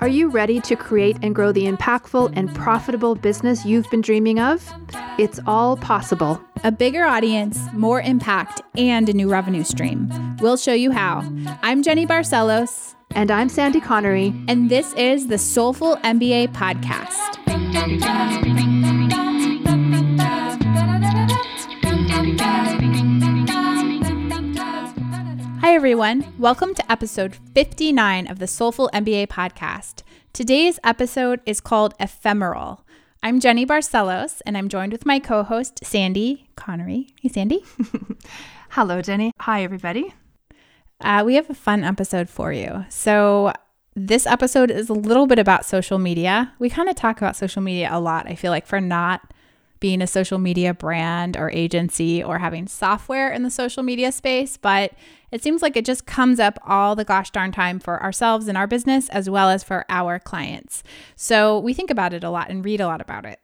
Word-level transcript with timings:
Are 0.00 0.08
you 0.08 0.28
ready 0.30 0.60
to 0.62 0.74
create 0.74 1.16
and 1.22 1.34
grow 1.34 1.52
the 1.52 1.66
impactful 1.66 2.32
and 2.36 2.52
profitable 2.54 3.14
business 3.14 3.64
you've 3.64 3.88
been 3.90 4.00
dreaming 4.00 4.40
of? 4.40 4.68
It's 5.16 5.38
all 5.46 5.76
possible. 5.76 6.42
A 6.64 6.72
bigger 6.72 7.04
audience, 7.04 7.60
more 7.72 8.00
impact, 8.00 8.62
and 8.76 9.08
a 9.08 9.12
new 9.12 9.30
revenue 9.30 9.62
stream. 9.62 10.10
We'll 10.40 10.56
show 10.56 10.72
you 10.72 10.90
how. 10.90 11.22
I'm 11.62 11.82
Jenny 11.82 12.06
Barcelos. 12.06 12.94
And 13.14 13.30
I'm 13.30 13.48
Sandy 13.48 13.80
Connery. 13.80 14.34
And 14.48 14.70
this 14.70 14.92
is 14.94 15.28
the 15.28 15.38
Soulful 15.38 15.96
MBA 15.98 16.48
Podcast. 16.52 17.38
Hi, 25.62 25.76
everyone. 25.76 26.34
Welcome 26.40 26.74
to 26.74 26.90
episode 26.90 27.36
59 27.54 28.26
of 28.26 28.40
the 28.40 28.48
Soulful 28.48 28.90
MBA 28.92 29.28
podcast. 29.28 30.02
Today's 30.32 30.80
episode 30.82 31.38
is 31.46 31.60
called 31.60 31.94
Ephemeral. 32.00 32.84
I'm 33.22 33.38
Jenny 33.38 33.64
Barcelos, 33.64 34.42
and 34.44 34.58
I'm 34.58 34.68
joined 34.68 34.90
with 34.90 35.06
my 35.06 35.20
co 35.20 35.44
host, 35.44 35.78
Sandy 35.84 36.48
Connery. 36.56 37.14
Hey, 37.22 37.28
Sandy. 37.28 37.64
Hello, 38.70 39.00
Jenny. 39.02 39.30
Hi, 39.38 39.62
everybody. 39.62 40.12
Uh, 41.00 41.22
we 41.24 41.36
have 41.36 41.48
a 41.48 41.54
fun 41.54 41.84
episode 41.84 42.28
for 42.28 42.52
you. 42.52 42.84
So, 42.88 43.52
this 43.94 44.26
episode 44.26 44.72
is 44.72 44.88
a 44.88 44.94
little 44.94 45.28
bit 45.28 45.38
about 45.38 45.64
social 45.64 46.00
media. 46.00 46.52
We 46.58 46.70
kind 46.70 46.88
of 46.88 46.96
talk 46.96 47.18
about 47.18 47.36
social 47.36 47.62
media 47.62 47.88
a 47.92 48.00
lot, 48.00 48.26
I 48.26 48.34
feel 48.34 48.50
like, 48.50 48.66
for 48.66 48.80
not 48.80 49.32
being 49.78 50.02
a 50.02 50.06
social 50.08 50.38
media 50.38 50.74
brand 50.74 51.36
or 51.36 51.50
agency 51.50 52.22
or 52.22 52.38
having 52.38 52.66
software 52.66 53.32
in 53.32 53.42
the 53.42 53.50
social 53.50 53.82
media 53.82 54.10
space, 54.10 54.56
but 54.56 54.92
it 55.32 55.42
seems 55.42 55.62
like 55.62 55.76
it 55.76 55.84
just 55.84 56.06
comes 56.06 56.38
up 56.38 56.58
all 56.64 56.94
the 56.94 57.04
gosh 57.04 57.30
darn 57.30 57.50
time 57.50 57.80
for 57.80 58.00
ourselves 58.02 58.46
and 58.46 58.56
our 58.56 58.66
business 58.66 59.08
as 59.08 59.28
well 59.28 59.48
as 59.48 59.64
for 59.64 59.84
our 59.88 60.18
clients. 60.18 60.82
So 61.16 61.58
we 61.58 61.72
think 61.72 61.90
about 61.90 62.12
it 62.12 62.22
a 62.22 62.30
lot 62.30 62.50
and 62.50 62.64
read 62.64 62.80
a 62.80 62.86
lot 62.86 63.00
about 63.00 63.24
it. 63.24 63.40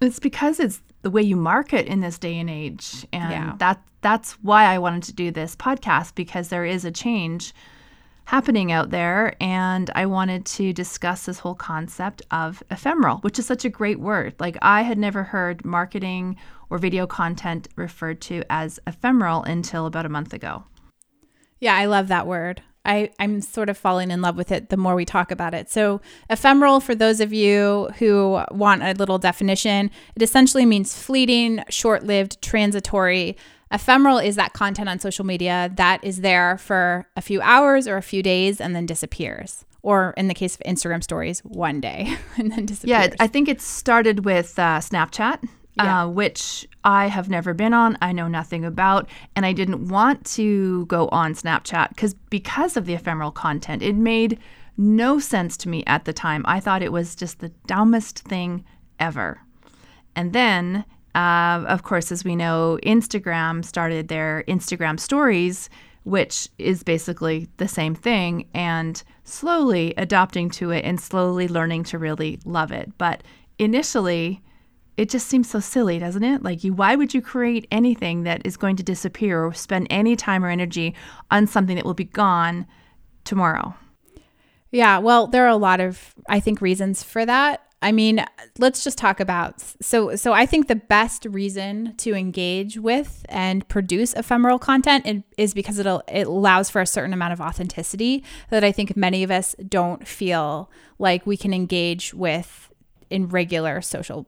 It's 0.00 0.18
because 0.18 0.58
it's 0.58 0.82
the 1.02 1.10
way 1.10 1.22
you 1.22 1.36
market 1.36 1.86
in 1.86 2.00
this 2.00 2.18
day 2.18 2.38
and 2.38 2.50
age. 2.50 3.06
And 3.12 3.30
yeah. 3.30 3.54
that 3.58 3.82
that's 4.00 4.32
why 4.42 4.64
I 4.64 4.78
wanted 4.78 5.02
to 5.04 5.12
do 5.12 5.30
this 5.30 5.54
podcast 5.54 6.14
because 6.14 6.48
there 6.48 6.64
is 6.64 6.84
a 6.84 6.90
change 6.90 7.54
happening 8.24 8.72
out 8.72 8.90
there. 8.90 9.34
And 9.40 9.90
I 9.94 10.06
wanted 10.06 10.46
to 10.46 10.72
discuss 10.72 11.26
this 11.26 11.38
whole 11.38 11.54
concept 11.54 12.22
of 12.30 12.62
ephemeral, 12.70 13.18
which 13.18 13.38
is 13.38 13.46
such 13.46 13.64
a 13.64 13.70
great 13.70 14.00
word. 14.00 14.34
Like, 14.38 14.56
I 14.62 14.82
had 14.82 14.98
never 14.98 15.22
heard 15.22 15.64
marketing 15.64 16.36
or 16.70 16.78
video 16.78 17.06
content 17.06 17.68
referred 17.76 18.20
to 18.22 18.42
as 18.50 18.80
ephemeral 18.86 19.42
until 19.44 19.86
about 19.86 20.06
a 20.06 20.10
month 20.10 20.32
ago. 20.32 20.64
Yeah, 21.60 21.74
I 21.74 21.86
love 21.86 22.08
that 22.08 22.26
word. 22.26 22.62
I, 22.84 23.10
I'm 23.18 23.40
sort 23.40 23.68
of 23.68 23.76
falling 23.76 24.12
in 24.12 24.22
love 24.22 24.36
with 24.36 24.52
it 24.52 24.68
the 24.68 24.76
more 24.76 24.94
we 24.94 25.04
talk 25.04 25.32
about 25.32 25.54
it. 25.54 25.68
So, 25.68 26.00
ephemeral, 26.30 26.78
for 26.78 26.94
those 26.94 27.20
of 27.20 27.32
you 27.32 27.90
who 27.98 28.40
want 28.52 28.84
a 28.84 28.92
little 28.92 29.18
definition, 29.18 29.90
it 30.14 30.22
essentially 30.22 30.64
means 30.64 30.96
fleeting, 30.96 31.64
short 31.68 32.04
lived, 32.04 32.40
transitory, 32.42 33.36
Ephemeral 33.70 34.18
is 34.18 34.36
that 34.36 34.52
content 34.52 34.88
on 34.88 34.98
social 34.98 35.24
media 35.24 35.72
that 35.74 36.02
is 36.04 36.20
there 36.20 36.56
for 36.58 37.06
a 37.16 37.20
few 37.20 37.40
hours 37.40 37.88
or 37.88 37.96
a 37.96 38.02
few 38.02 38.22
days 38.22 38.60
and 38.60 38.76
then 38.76 38.86
disappears. 38.86 39.64
Or 39.82 40.14
in 40.16 40.28
the 40.28 40.34
case 40.34 40.56
of 40.56 40.62
Instagram 40.62 41.02
stories, 41.02 41.40
one 41.40 41.80
day 41.80 42.16
and 42.36 42.52
then 42.52 42.66
disappears. 42.66 43.08
Yeah, 43.08 43.14
I 43.18 43.26
think 43.26 43.48
it 43.48 43.60
started 43.60 44.24
with 44.24 44.58
uh, 44.58 44.78
Snapchat. 44.78 45.48
Yeah. 45.76 46.04
Uh, 46.04 46.08
which 46.08 46.66
I 46.84 47.08
have 47.08 47.28
never 47.28 47.52
been 47.52 47.74
on, 47.74 47.98
I 48.00 48.12
know 48.12 48.28
nothing 48.28 48.64
about, 48.64 49.10
and 49.34 49.44
I 49.44 49.52
didn't 49.52 49.88
want 49.88 50.24
to 50.36 50.86
go 50.86 51.08
on 51.08 51.34
Snapchat 51.34 51.90
because 51.90 52.14
because 52.30 52.78
of 52.78 52.86
the 52.86 52.94
ephemeral 52.94 53.30
content, 53.30 53.82
it 53.82 53.94
made 53.94 54.38
no 54.78 55.18
sense 55.18 55.54
to 55.58 55.68
me 55.68 55.84
at 55.86 56.06
the 56.06 56.14
time. 56.14 56.44
I 56.46 56.60
thought 56.60 56.82
it 56.82 56.92
was 56.92 57.14
just 57.14 57.40
the 57.40 57.50
dumbest 57.66 58.20
thing 58.20 58.64
ever. 58.98 59.42
And 60.14 60.32
then 60.32 60.86
uh, 61.16 61.64
of 61.66 61.82
course, 61.82 62.12
as 62.12 62.24
we 62.24 62.36
know, 62.36 62.78
Instagram 62.82 63.64
started 63.64 64.08
their 64.08 64.44
Instagram 64.46 65.00
stories, 65.00 65.70
which 66.04 66.50
is 66.58 66.82
basically 66.82 67.48
the 67.56 67.66
same 67.66 67.94
thing, 67.94 68.46
and 68.52 69.02
slowly 69.24 69.94
adopting 69.96 70.50
to 70.50 70.70
it 70.70 70.84
and 70.84 71.00
slowly 71.00 71.48
learning 71.48 71.84
to 71.84 71.98
really 71.98 72.38
love 72.44 72.70
it. 72.70 72.92
But 72.98 73.22
initially, 73.58 74.42
it 74.96 75.10
just 75.10 75.28
seems 75.28 75.48
so 75.50 75.60
silly, 75.60 75.98
doesn't 75.98 76.24
it? 76.24 76.42
Like 76.42 76.64
you 76.64 76.72
why 76.72 76.96
would 76.96 77.12
you 77.12 77.20
create 77.20 77.66
anything 77.70 78.22
that 78.22 78.42
is 78.44 78.56
going 78.56 78.76
to 78.76 78.82
disappear 78.82 79.44
or 79.44 79.52
spend 79.52 79.86
any 79.90 80.16
time 80.16 80.44
or 80.44 80.48
energy 80.48 80.94
on 81.30 81.46
something 81.46 81.76
that 81.76 81.84
will 81.84 81.94
be 81.94 82.04
gone 82.04 82.66
tomorrow? 83.24 83.74
Yeah, 84.70 84.98
well, 84.98 85.26
there 85.26 85.44
are 85.44 85.48
a 85.48 85.56
lot 85.56 85.80
of 85.80 86.14
I 86.28 86.40
think 86.40 86.60
reasons 86.60 87.02
for 87.02 87.26
that. 87.26 87.62
I 87.82 87.92
mean, 87.92 88.24
let's 88.58 88.82
just 88.82 88.96
talk 88.96 89.20
about 89.20 89.62
so 89.82 90.16
so 90.16 90.32
I 90.32 90.46
think 90.46 90.66
the 90.66 90.76
best 90.76 91.26
reason 91.26 91.94
to 91.98 92.14
engage 92.14 92.78
with 92.78 93.26
and 93.28 93.68
produce 93.68 94.14
ephemeral 94.14 94.58
content 94.58 95.24
is 95.36 95.52
because 95.52 95.78
it'll 95.78 96.02
it 96.08 96.26
allows 96.26 96.70
for 96.70 96.80
a 96.80 96.86
certain 96.86 97.12
amount 97.12 97.34
of 97.34 97.40
authenticity 97.40 98.24
that 98.48 98.64
I 98.64 98.72
think 98.72 98.96
many 98.96 99.22
of 99.22 99.30
us 99.30 99.54
don't 99.68 100.08
feel 100.08 100.70
like 100.98 101.26
we 101.26 101.36
can 101.36 101.52
engage 101.52 102.14
with 102.14 102.70
in 103.10 103.28
regular 103.28 103.82
social 103.82 104.26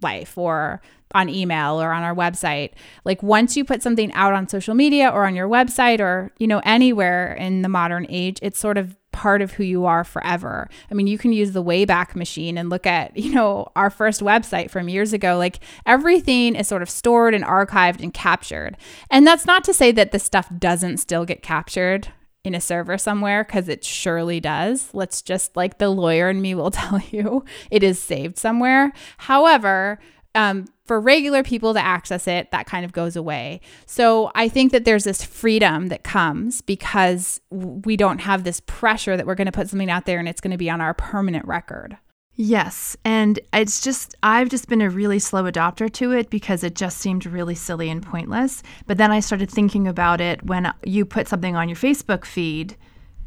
life 0.00 0.36
or 0.36 0.80
on 1.14 1.28
email 1.28 1.80
or 1.80 1.92
on 1.92 2.02
our 2.02 2.14
website. 2.14 2.72
Like 3.04 3.22
once 3.22 3.56
you 3.56 3.64
put 3.64 3.82
something 3.82 4.12
out 4.12 4.34
on 4.34 4.48
social 4.48 4.74
media 4.74 5.08
or 5.08 5.24
on 5.24 5.34
your 5.34 5.48
website 5.48 6.00
or, 6.00 6.32
you 6.38 6.46
know, 6.46 6.60
anywhere 6.64 7.32
in 7.34 7.62
the 7.62 7.68
modern 7.68 8.06
age, 8.08 8.38
it's 8.42 8.58
sort 8.58 8.76
of 8.76 8.96
part 9.12 9.40
of 9.40 9.52
who 9.52 9.64
you 9.64 9.86
are 9.86 10.04
forever. 10.04 10.68
I 10.90 10.94
mean, 10.94 11.06
you 11.06 11.16
can 11.16 11.32
use 11.32 11.52
the 11.52 11.64
Wayback 11.64 12.14
Machine 12.14 12.58
and 12.58 12.68
look 12.68 12.86
at, 12.86 13.16
you 13.16 13.32
know, 13.32 13.68
our 13.74 13.88
first 13.88 14.20
website 14.20 14.70
from 14.70 14.90
years 14.90 15.14
ago. 15.14 15.38
Like 15.38 15.60
everything 15.86 16.54
is 16.54 16.68
sort 16.68 16.82
of 16.82 16.90
stored 16.90 17.34
and 17.34 17.42
archived 17.42 18.02
and 18.02 18.12
captured. 18.12 18.76
And 19.10 19.26
that's 19.26 19.46
not 19.46 19.64
to 19.64 19.72
say 19.72 19.90
that 19.92 20.12
the 20.12 20.18
stuff 20.18 20.50
doesn't 20.58 20.98
still 20.98 21.24
get 21.24 21.42
captured 21.42 22.08
in 22.46 22.54
a 22.54 22.60
server 22.60 22.96
somewhere 22.96 23.44
because 23.44 23.68
it 23.68 23.84
surely 23.84 24.40
does. 24.40 24.90
Let's 24.94 25.20
just 25.20 25.56
like 25.56 25.78
the 25.78 25.90
lawyer 25.90 26.28
and 26.28 26.40
me 26.40 26.54
will 26.54 26.70
tell 26.82 27.00
you 27.10 27.44
it 27.70 27.82
is 27.82 27.98
saved 27.98 28.38
somewhere. 28.38 28.92
However, 29.18 29.98
um, 30.34 30.66
for 30.84 31.00
regular 31.00 31.42
people 31.42 31.74
to 31.74 31.84
access 31.84 32.28
it, 32.28 32.50
that 32.52 32.66
kind 32.66 32.84
of 32.84 32.92
goes 32.92 33.16
away. 33.16 33.60
So 33.86 34.30
I 34.34 34.48
think 34.48 34.70
that 34.72 34.84
there's 34.84 35.04
this 35.04 35.24
freedom 35.24 35.88
that 35.88 36.04
comes 36.04 36.60
because 36.60 37.40
we 37.50 37.96
don't 37.96 38.20
have 38.20 38.44
this 38.44 38.60
pressure 38.60 39.16
that 39.16 39.26
we're 39.26 39.34
going 39.34 39.46
to 39.46 39.52
put 39.52 39.68
something 39.68 39.90
out 39.90 40.06
there 40.06 40.18
and 40.18 40.28
it's 40.28 40.40
going 40.40 40.52
to 40.52 40.58
be 40.58 40.70
on 40.70 40.80
our 40.80 40.94
permanent 40.94 41.46
record. 41.46 41.96
Yes. 42.36 42.96
And 43.04 43.40
it's 43.52 43.80
just, 43.80 44.14
I've 44.22 44.50
just 44.50 44.68
been 44.68 44.82
a 44.82 44.90
really 44.90 45.18
slow 45.18 45.44
adopter 45.44 45.90
to 45.94 46.12
it 46.12 46.28
because 46.28 46.62
it 46.62 46.74
just 46.74 46.98
seemed 46.98 47.24
really 47.24 47.54
silly 47.54 47.88
and 47.88 48.02
pointless. 48.02 48.62
But 48.86 48.98
then 48.98 49.10
I 49.10 49.20
started 49.20 49.50
thinking 49.50 49.88
about 49.88 50.20
it 50.20 50.42
when 50.44 50.72
you 50.84 51.06
put 51.06 51.28
something 51.28 51.56
on 51.56 51.68
your 51.68 51.76
Facebook 51.76 52.24
feed 52.24 52.76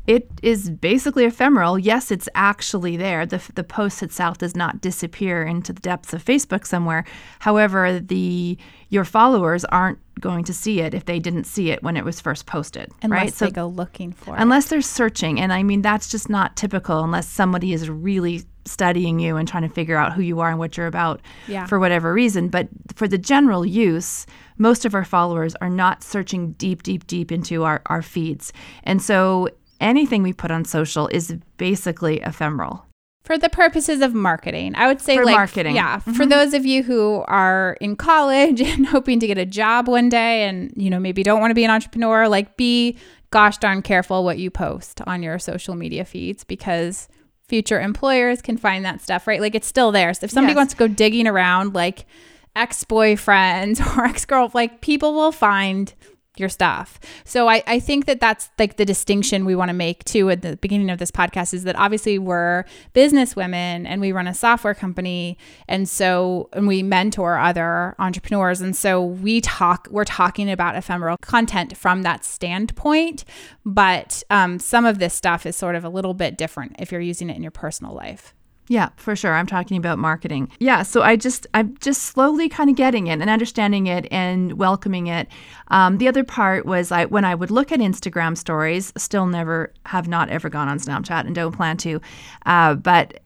it 0.10 0.28
is 0.42 0.72
basically 0.72 1.26
ephemeral. 1.26 1.78
Yes, 1.78 2.10
it's 2.10 2.28
actually 2.34 2.98
there. 2.98 3.28
The, 3.28 3.40
the 3.54 3.64
post 3.64 4.02
itself 4.02 4.40
does 4.40 4.56
not 4.56 4.82
disappear 4.82 5.44
into 5.44 5.72
the 5.72 5.82
depths 5.82 6.14
of 6.14 6.26
Facebook 6.26 6.66
somewhere. 6.66 7.06
However, 7.38 8.00
the 8.00 8.58
your 8.90 9.06
followers 9.06 9.66
aren't 9.66 10.00
going 10.20 10.46
to 10.46 10.54
see 10.54 10.82
it 10.82 10.96
if 10.96 11.06
they 11.06 11.20
didn't 11.20 11.44
see 11.44 11.70
it 11.70 11.84
when 11.84 11.96
it 11.96 12.04
was 12.04 12.20
first 12.20 12.48
posted. 12.48 12.92
Unless 13.04 13.20
right? 13.20 13.34
they 13.34 13.46
so, 13.46 13.52
go 13.52 13.68
looking 13.68 14.12
for 14.12 14.36
it. 14.36 14.42
Unless 14.42 14.70
they're 14.70 14.82
searching. 14.82 15.40
And 15.40 15.54
I 15.54 15.62
mean, 15.62 15.84
that's 15.84 16.10
just 16.10 16.28
not 16.28 16.56
typical 16.56 17.04
unless 17.04 17.28
somebody 17.28 17.72
is 17.72 17.88
really 17.88 18.46
studying 18.70 19.20
you 19.20 19.36
and 19.36 19.48
trying 19.48 19.64
to 19.64 19.74
figure 19.74 19.98
out 19.98 20.14
who 20.14 20.22
you 20.22 20.40
are 20.40 20.50
and 20.50 20.60
what 20.60 20.78
you're 20.78 20.88
about 20.88 21.22
yeah. 21.48 21.66
for 21.66 21.80
whatever 21.80 22.14
reason. 22.14 22.50
But 22.50 22.68
for 22.94 23.08
the 23.08 23.18
general 23.18 23.66
use, 23.66 24.26
most 24.58 24.86
of 24.86 24.94
our 24.94 25.06
followers 25.06 25.56
are 25.56 25.70
not 25.70 26.04
searching 26.04 26.54
deep, 26.54 26.84
deep, 26.84 27.08
deep 27.08 27.32
into 27.32 27.64
our, 27.64 27.82
our 27.88 28.02
feeds. 28.02 28.54
And 28.84 29.02
so 29.02 29.50
anything 29.80 30.24
we 30.24 30.34
put 30.34 30.52
on 30.52 30.66
social 30.66 31.08
is 31.08 31.36
basically 31.58 32.22
ephemeral. 32.22 32.86
For 33.24 33.38
the 33.38 33.50
purposes 33.50 34.02
of 34.02 34.14
marketing, 34.14 34.74
I 34.76 34.88
would 34.88 35.02
say 35.02 35.16
for 35.16 35.26
like 35.26 35.36
marketing. 35.36 35.76
Yeah, 35.76 35.98
mm-hmm. 35.98 36.14
for 36.14 36.26
those 36.26 36.54
of 36.54 36.66
you 36.66 36.82
who 36.82 37.24
are 37.28 37.78
in 37.80 37.96
college 37.96 38.60
and 38.62 38.88
hoping 38.88 39.20
to 39.20 39.28
get 39.28 39.38
a 39.38 39.46
job 39.46 39.88
one 39.88 40.10
day 40.10 40.44
and 40.44 40.74
you 40.76 40.90
know 40.90 41.00
maybe 41.00 41.22
don't 41.22 41.40
want 41.40 41.52
to 41.52 41.56
be 41.56 41.64
an 41.64 41.70
entrepreneur, 41.70 42.28
like 42.28 42.58
be 42.58 42.98
gosh 43.32 43.58
darn 43.60 43.82
careful 43.82 44.24
what 44.24 44.40
you 44.40 44.50
post 44.50 45.02
on 45.06 45.22
your 45.22 45.38
social 45.38 45.76
media 45.76 46.06
feeds 46.06 46.44
because 46.44 47.08
future 47.50 47.82
employers 47.82 48.42
can 48.42 48.56
find 48.56 48.86
that 48.86 49.02
stuff, 49.02 49.28
right? 49.28 49.42
Like 49.42 49.56
it's 49.56 49.68
still 49.68 49.92
there. 49.92 50.14
So 50.14 50.26
if 50.26 50.32
somebody 50.32 50.52
yes. 50.52 50.58
wants 50.58 50.74
to 50.74 50.78
go 50.78 50.88
digging 50.88 51.28
around 51.28 51.74
like 51.74 52.06
ex-boyfriends 52.56 53.80
or 53.98 54.06
ex-girl 54.06 54.52
like 54.54 54.82
people 54.82 55.14
will 55.14 55.32
find 55.32 55.94
your 56.40 56.50
stuff. 56.50 57.00
So 57.26 57.48
I, 57.48 57.64
I 57.68 57.80
think 57.80 58.06
that 58.06 58.20
that's 58.20 58.50
like 58.58 58.78
the 58.78 58.86
distinction 58.86 59.46
we 59.46 59.56
want 59.56 59.70
to 59.70 59.74
make 59.74 60.04
too 60.04 60.30
at 60.30 60.42
the 60.42 60.58
beginning 60.58 60.90
of 60.90 60.98
this 60.98 61.12
podcast 61.12 61.54
is 61.54 61.64
that 61.64 61.76
obviously 61.76 62.18
we're 62.18 62.66
business 62.94 63.36
women 63.36 63.86
and 63.86 64.02
we 64.02 64.12
run 64.12 64.28
a 64.28 64.34
software 64.34 64.74
company. 64.74 65.38
And 65.68 65.88
so, 65.88 66.50
and 66.54 66.68
we 66.68 66.84
mentor 66.84 67.38
other 67.38 67.96
entrepreneurs. 68.00 68.62
And 68.62 68.76
so 68.76 69.04
we 69.04 69.42
talk, 69.42 69.88
we're 69.92 70.06
talking 70.06 70.50
about 70.50 70.76
ephemeral 70.76 71.18
content 71.22 71.76
from 71.76 72.04
that 72.04 72.24
standpoint. 72.24 73.26
But 73.66 74.24
um, 74.30 74.60
some 74.60 74.86
of 74.86 75.00
this 75.00 75.14
stuff 75.14 75.46
is 75.46 75.56
sort 75.56 75.76
of 75.76 75.84
a 75.84 75.90
little 75.90 76.14
bit 76.14 76.38
different 76.38 76.76
if 76.80 76.92
you're 76.92 77.02
using 77.02 77.30
it 77.30 77.36
in 77.36 77.44
your 77.44 77.52
personal 77.52 77.94
life. 77.94 78.34
Yeah, 78.70 78.90
for 78.98 79.16
sure. 79.16 79.34
I'm 79.34 79.48
talking 79.48 79.78
about 79.78 79.98
marketing. 79.98 80.52
Yeah, 80.60 80.84
so 80.84 81.02
I 81.02 81.16
just 81.16 81.48
I'm 81.56 81.76
just 81.80 82.04
slowly 82.04 82.48
kind 82.48 82.70
of 82.70 82.76
getting 82.76 83.08
it 83.08 83.20
and 83.20 83.28
understanding 83.28 83.88
it 83.88 84.08
and 84.12 84.54
welcoming 84.54 85.08
it. 85.08 85.28
Um, 85.70 85.98
the 85.98 86.08
other 86.08 86.24
part 86.24 86.68
was 86.68 86.92
I 86.92 87.06
when 87.06 87.26
I 87.26 87.34
would 87.34 87.50
look 87.50 87.72
at 87.72 87.80
Instagram 87.80 88.38
stories, 88.38 88.94
still 88.96 89.26
never 89.26 89.74
have 89.88 90.08
not 90.08 90.30
ever 90.30 90.50
gone 90.50 90.68
on 90.68 90.78
Snapchat 90.78 91.26
and 91.26 91.34
don't 91.34 91.52
plan 91.52 91.78
to, 91.78 92.00
uh, 92.46 92.76
but 92.76 93.22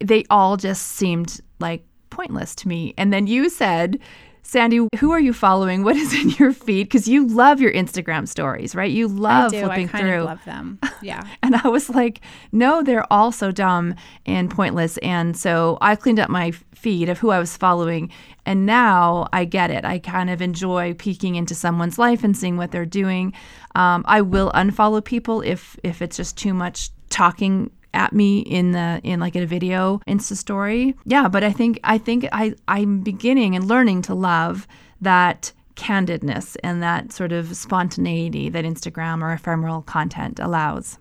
they 0.00 0.24
all 0.30 0.56
just 0.56 0.86
seemed 0.92 1.42
like 1.60 1.84
pointless 2.08 2.54
to 2.56 2.68
me. 2.68 2.94
And 2.96 3.12
then 3.12 3.26
you 3.26 3.50
said 3.50 3.98
Sandy, 4.46 4.86
who 4.98 5.10
are 5.10 5.18
you 5.18 5.32
following? 5.32 5.82
What 5.82 5.96
is 5.96 6.14
in 6.14 6.30
your 6.30 6.52
feed? 6.52 6.84
Because 6.84 7.08
you 7.08 7.26
love 7.26 7.60
your 7.60 7.72
Instagram 7.72 8.28
stories, 8.28 8.76
right? 8.76 8.90
You 8.90 9.08
love 9.08 9.52
I 9.52 9.56
do. 9.56 9.64
flipping 9.66 9.88
I 9.88 9.90
kind 9.90 10.02
through. 10.04 10.20
Of 10.20 10.24
love 10.26 10.44
them. 10.44 10.78
Yeah. 11.02 11.24
and 11.42 11.56
I 11.56 11.68
was 11.68 11.90
like, 11.90 12.20
no, 12.52 12.82
they're 12.82 13.12
all 13.12 13.32
so 13.32 13.50
dumb 13.50 13.96
and 14.24 14.48
pointless. 14.48 14.98
And 14.98 15.36
so 15.36 15.78
I 15.80 15.96
cleaned 15.96 16.20
up 16.20 16.30
my 16.30 16.52
feed 16.74 17.08
of 17.08 17.18
who 17.18 17.30
I 17.30 17.40
was 17.40 17.56
following, 17.56 18.10
and 18.46 18.64
now 18.66 19.26
I 19.32 19.44
get 19.46 19.70
it. 19.72 19.84
I 19.84 19.98
kind 19.98 20.30
of 20.30 20.40
enjoy 20.40 20.94
peeking 20.94 21.34
into 21.34 21.54
someone's 21.54 21.98
life 21.98 22.22
and 22.22 22.36
seeing 22.36 22.56
what 22.56 22.70
they're 22.70 22.86
doing. 22.86 23.32
Um, 23.74 24.04
I 24.06 24.20
will 24.22 24.52
unfollow 24.52 25.04
people 25.04 25.40
if 25.42 25.76
if 25.82 26.00
it's 26.00 26.16
just 26.16 26.38
too 26.38 26.54
much 26.54 26.90
talking 27.10 27.70
at 27.96 28.12
me 28.12 28.40
in 28.40 28.72
the 28.72 29.00
in 29.02 29.18
like 29.18 29.34
a 29.34 29.46
video 29.46 30.00
insta 30.06 30.36
story. 30.36 30.94
Yeah 31.04 31.28
but 31.28 31.42
i 31.42 31.50
think 31.50 31.80
i 31.82 31.98
think 31.98 32.26
i 32.32 32.54
i'm 32.68 33.00
beginning 33.00 33.56
and 33.56 33.66
learning 33.66 34.02
to 34.02 34.14
love 34.14 34.68
that 35.00 35.52
candidness 35.74 36.56
and 36.62 36.82
that 36.82 37.12
sort 37.12 37.32
of 37.32 37.56
spontaneity 37.56 38.48
that 38.48 38.64
instagram 38.64 39.22
or 39.22 39.32
ephemeral 39.32 39.82
content 39.82 40.38
allows. 40.38 40.98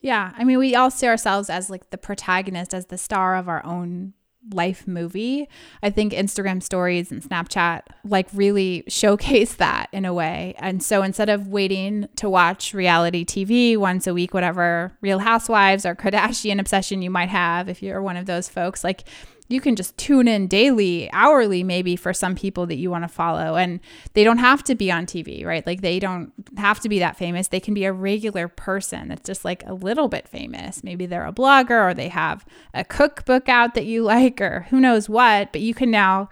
Yeah 0.00 0.32
i 0.36 0.44
mean 0.44 0.58
we 0.58 0.74
all 0.74 0.90
see 0.90 1.06
ourselves 1.06 1.50
as 1.50 1.70
like 1.70 1.90
the 1.90 1.98
protagonist 1.98 2.74
as 2.74 2.86
the 2.86 2.98
star 2.98 3.36
of 3.36 3.48
our 3.48 3.64
own 3.64 4.12
life 4.52 4.86
movie. 4.86 5.48
I 5.82 5.90
think 5.90 6.12
Instagram 6.12 6.62
stories 6.62 7.12
and 7.12 7.22
Snapchat 7.22 7.82
like 8.04 8.28
really 8.32 8.84
showcase 8.88 9.54
that 9.54 9.88
in 9.92 10.04
a 10.04 10.14
way. 10.14 10.54
And 10.58 10.82
so 10.82 11.02
instead 11.02 11.28
of 11.28 11.48
waiting 11.48 12.08
to 12.16 12.28
watch 12.28 12.74
reality 12.74 13.24
TV 13.24 13.76
once 13.76 14.06
a 14.06 14.14
week, 14.14 14.34
whatever 14.34 14.96
Real 15.00 15.18
Housewives 15.18 15.84
or 15.84 15.94
Kardashian 15.94 16.58
obsession 16.58 17.02
you 17.02 17.10
might 17.10 17.28
have, 17.28 17.68
if 17.68 17.82
you're 17.82 18.02
one 18.02 18.16
of 18.16 18.26
those 18.26 18.48
folks, 18.48 18.82
like 18.82 19.04
you 19.50 19.60
can 19.60 19.74
just 19.74 19.96
tune 19.96 20.28
in 20.28 20.46
daily, 20.46 21.10
hourly, 21.12 21.64
maybe 21.64 21.96
for 21.96 22.14
some 22.14 22.36
people 22.36 22.66
that 22.66 22.76
you 22.76 22.88
want 22.88 23.02
to 23.02 23.08
follow. 23.08 23.56
And 23.56 23.80
they 24.14 24.22
don't 24.22 24.38
have 24.38 24.62
to 24.64 24.76
be 24.76 24.92
on 24.92 25.06
TV, 25.06 25.44
right? 25.44 25.66
Like 25.66 25.80
they 25.80 25.98
don't 25.98 26.32
have 26.56 26.78
to 26.80 26.88
be 26.88 27.00
that 27.00 27.16
famous. 27.16 27.48
They 27.48 27.58
can 27.58 27.74
be 27.74 27.84
a 27.84 27.92
regular 27.92 28.46
person 28.46 29.08
that's 29.08 29.26
just 29.26 29.44
like 29.44 29.64
a 29.66 29.74
little 29.74 30.06
bit 30.06 30.28
famous. 30.28 30.84
Maybe 30.84 31.04
they're 31.04 31.26
a 31.26 31.32
blogger 31.32 31.90
or 31.90 31.94
they 31.94 32.08
have 32.08 32.46
a 32.72 32.84
cookbook 32.84 33.48
out 33.48 33.74
that 33.74 33.86
you 33.86 34.02
like 34.04 34.40
or 34.40 34.66
who 34.70 34.78
knows 34.78 35.08
what. 35.08 35.50
But 35.50 35.62
you 35.62 35.74
can 35.74 35.90
now 35.90 36.28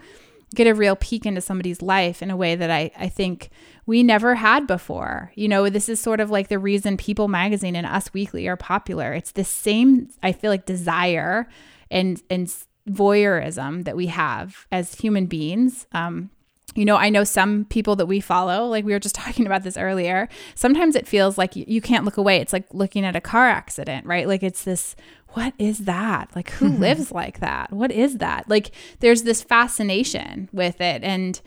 get 0.54 0.68
a 0.68 0.74
real 0.74 0.94
peek 0.94 1.26
into 1.26 1.40
somebody's 1.40 1.82
life 1.82 2.22
in 2.22 2.30
a 2.30 2.36
way 2.36 2.54
that 2.54 2.70
I, 2.70 2.90
I 2.96 3.08
think 3.08 3.50
we 3.84 4.04
never 4.04 4.36
had 4.36 4.66
before. 4.66 5.32
You 5.34 5.48
know, 5.48 5.68
this 5.68 5.88
is 5.88 6.00
sort 6.00 6.20
of 6.20 6.30
like 6.30 6.48
the 6.48 6.58
reason 6.58 6.96
People 6.96 7.26
Magazine 7.26 7.74
and 7.74 7.86
Us 7.86 8.14
Weekly 8.14 8.46
are 8.46 8.56
popular. 8.56 9.12
It's 9.12 9.32
the 9.32 9.44
same, 9.44 10.08
I 10.22 10.32
feel 10.32 10.50
like, 10.50 10.66
desire 10.66 11.48
and 11.90 12.22
and 12.30 12.54
voyeurism 12.88 13.84
that 13.84 13.96
we 13.96 14.06
have 14.06 14.66
as 14.72 14.94
human 14.94 15.26
beings. 15.26 15.86
Um, 15.92 16.30
you 16.74 16.84
know, 16.84 16.96
I 16.96 17.08
know 17.08 17.24
some 17.24 17.64
people 17.64 17.96
that 17.96 18.06
we 18.06 18.20
follow, 18.20 18.66
like 18.66 18.84
we 18.84 18.92
were 18.92 18.98
just 18.98 19.14
talking 19.14 19.46
about 19.46 19.62
this 19.62 19.76
earlier. 19.76 20.28
Sometimes 20.54 20.96
it 20.96 21.06
feels 21.06 21.38
like 21.38 21.56
you, 21.56 21.64
you 21.66 21.80
can't 21.80 22.04
look 22.04 22.16
away. 22.16 22.36
It's 22.38 22.52
like 22.52 22.66
looking 22.72 23.04
at 23.04 23.16
a 23.16 23.20
car 23.20 23.48
accident, 23.48 24.06
right? 24.06 24.28
Like 24.28 24.42
it's 24.42 24.64
this, 24.64 24.94
what 25.30 25.54
is 25.58 25.80
that? 25.80 26.30
Like 26.34 26.50
who 26.50 26.68
lives 26.68 27.12
like 27.12 27.40
that? 27.40 27.72
What 27.72 27.90
is 27.90 28.18
that? 28.18 28.48
Like 28.48 28.70
there's 29.00 29.22
this 29.22 29.42
fascination 29.42 30.48
with 30.52 30.80
it. 30.80 31.02
And, 31.02 31.40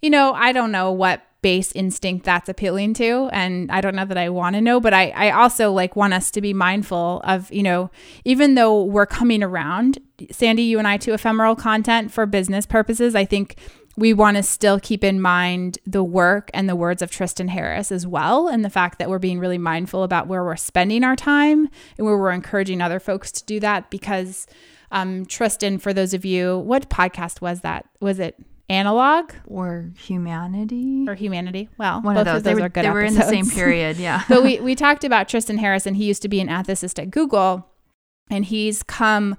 you 0.00 0.10
know, 0.10 0.32
I 0.32 0.52
don't 0.52 0.72
know 0.72 0.92
what 0.92 1.22
base 1.40 1.70
instinct 1.72 2.24
that's 2.24 2.48
appealing 2.48 2.92
to 2.92 3.28
and 3.32 3.70
i 3.70 3.80
don't 3.80 3.94
know 3.94 4.04
that 4.04 4.18
i 4.18 4.28
want 4.28 4.56
to 4.56 4.60
know 4.60 4.80
but 4.80 4.92
I, 4.92 5.10
I 5.10 5.30
also 5.30 5.70
like 5.70 5.94
want 5.94 6.12
us 6.12 6.32
to 6.32 6.40
be 6.40 6.52
mindful 6.52 7.20
of 7.22 7.52
you 7.52 7.62
know 7.62 7.92
even 8.24 8.56
though 8.56 8.82
we're 8.82 9.06
coming 9.06 9.44
around 9.44 10.00
sandy 10.32 10.64
you 10.64 10.80
and 10.80 10.88
i 10.88 10.96
to 10.96 11.14
ephemeral 11.14 11.54
content 11.54 12.10
for 12.10 12.26
business 12.26 12.66
purposes 12.66 13.14
i 13.14 13.24
think 13.24 13.56
we 13.98 14.14
want 14.14 14.36
to 14.36 14.44
still 14.44 14.78
keep 14.78 15.02
in 15.02 15.20
mind 15.20 15.78
the 15.84 16.04
work 16.04 16.50
and 16.54 16.68
the 16.68 16.76
words 16.76 17.02
of 17.02 17.10
Tristan 17.10 17.48
Harris 17.48 17.90
as 17.90 18.06
well, 18.06 18.46
and 18.46 18.64
the 18.64 18.70
fact 18.70 19.00
that 19.00 19.10
we're 19.10 19.18
being 19.18 19.40
really 19.40 19.58
mindful 19.58 20.04
about 20.04 20.28
where 20.28 20.44
we're 20.44 20.54
spending 20.54 21.02
our 21.02 21.16
time 21.16 21.68
and 21.96 22.06
where 22.06 22.16
we're 22.16 22.30
encouraging 22.30 22.80
other 22.80 23.00
folks 23.00 23.32
to 23.32 23.44
do 23.44 23.58
that. 23.58 23.90
Because 23.90 24.46
um, 24.92 25.26
Tristan, 25.26 25.78
for 25.78 25.92
those 25.92 26.14
of 26.14 26.24
you, 26.24 26.58
what 26.58 26.88
podcast 26.88 27.40
was 27.40 27.62
that? 27.62 27.86
Was 28.00 28.20
it 28.20 28.36
analog? 28.68 29.32
Or 29.46 29.90
humanity? 29.98 31.06
Or 31.08 31.14
humanity. 31.14 31.68
Well 31.78 32.02
one 32.02 32.16
of 32.16 32.24
those, 32.24 32.38
of 32.38 32.44
those. 32.44 32.54
They, 32.54 32.62
were, 32.62 32.68
good 32.68 32.84
they 32.84 32.90
were 32.90 33.02
in 33.02 33.14
the 33.14 33.22
same 33.22 33.48
period 33.50 33.96
yeah. 33.96 34.24
But 34.28 34.42
we, 34.42 34.60
we 34.60 34.74
talked 34.74 35.04
about 35.04 35.28
tristan 35.28 35.58
harris 35.58 35.86
and 35.86 35.96
he 35.96 36.04
used 36.04 36.22
to 36.22 36.28
be 36.28 36.40
an 36.40 36.48
ethicist 36.48 36.98
at 37.00 37.10
google 37.10 37.66
and 38.30 38.44
he's 38.44 38.82
come 38.82 39.36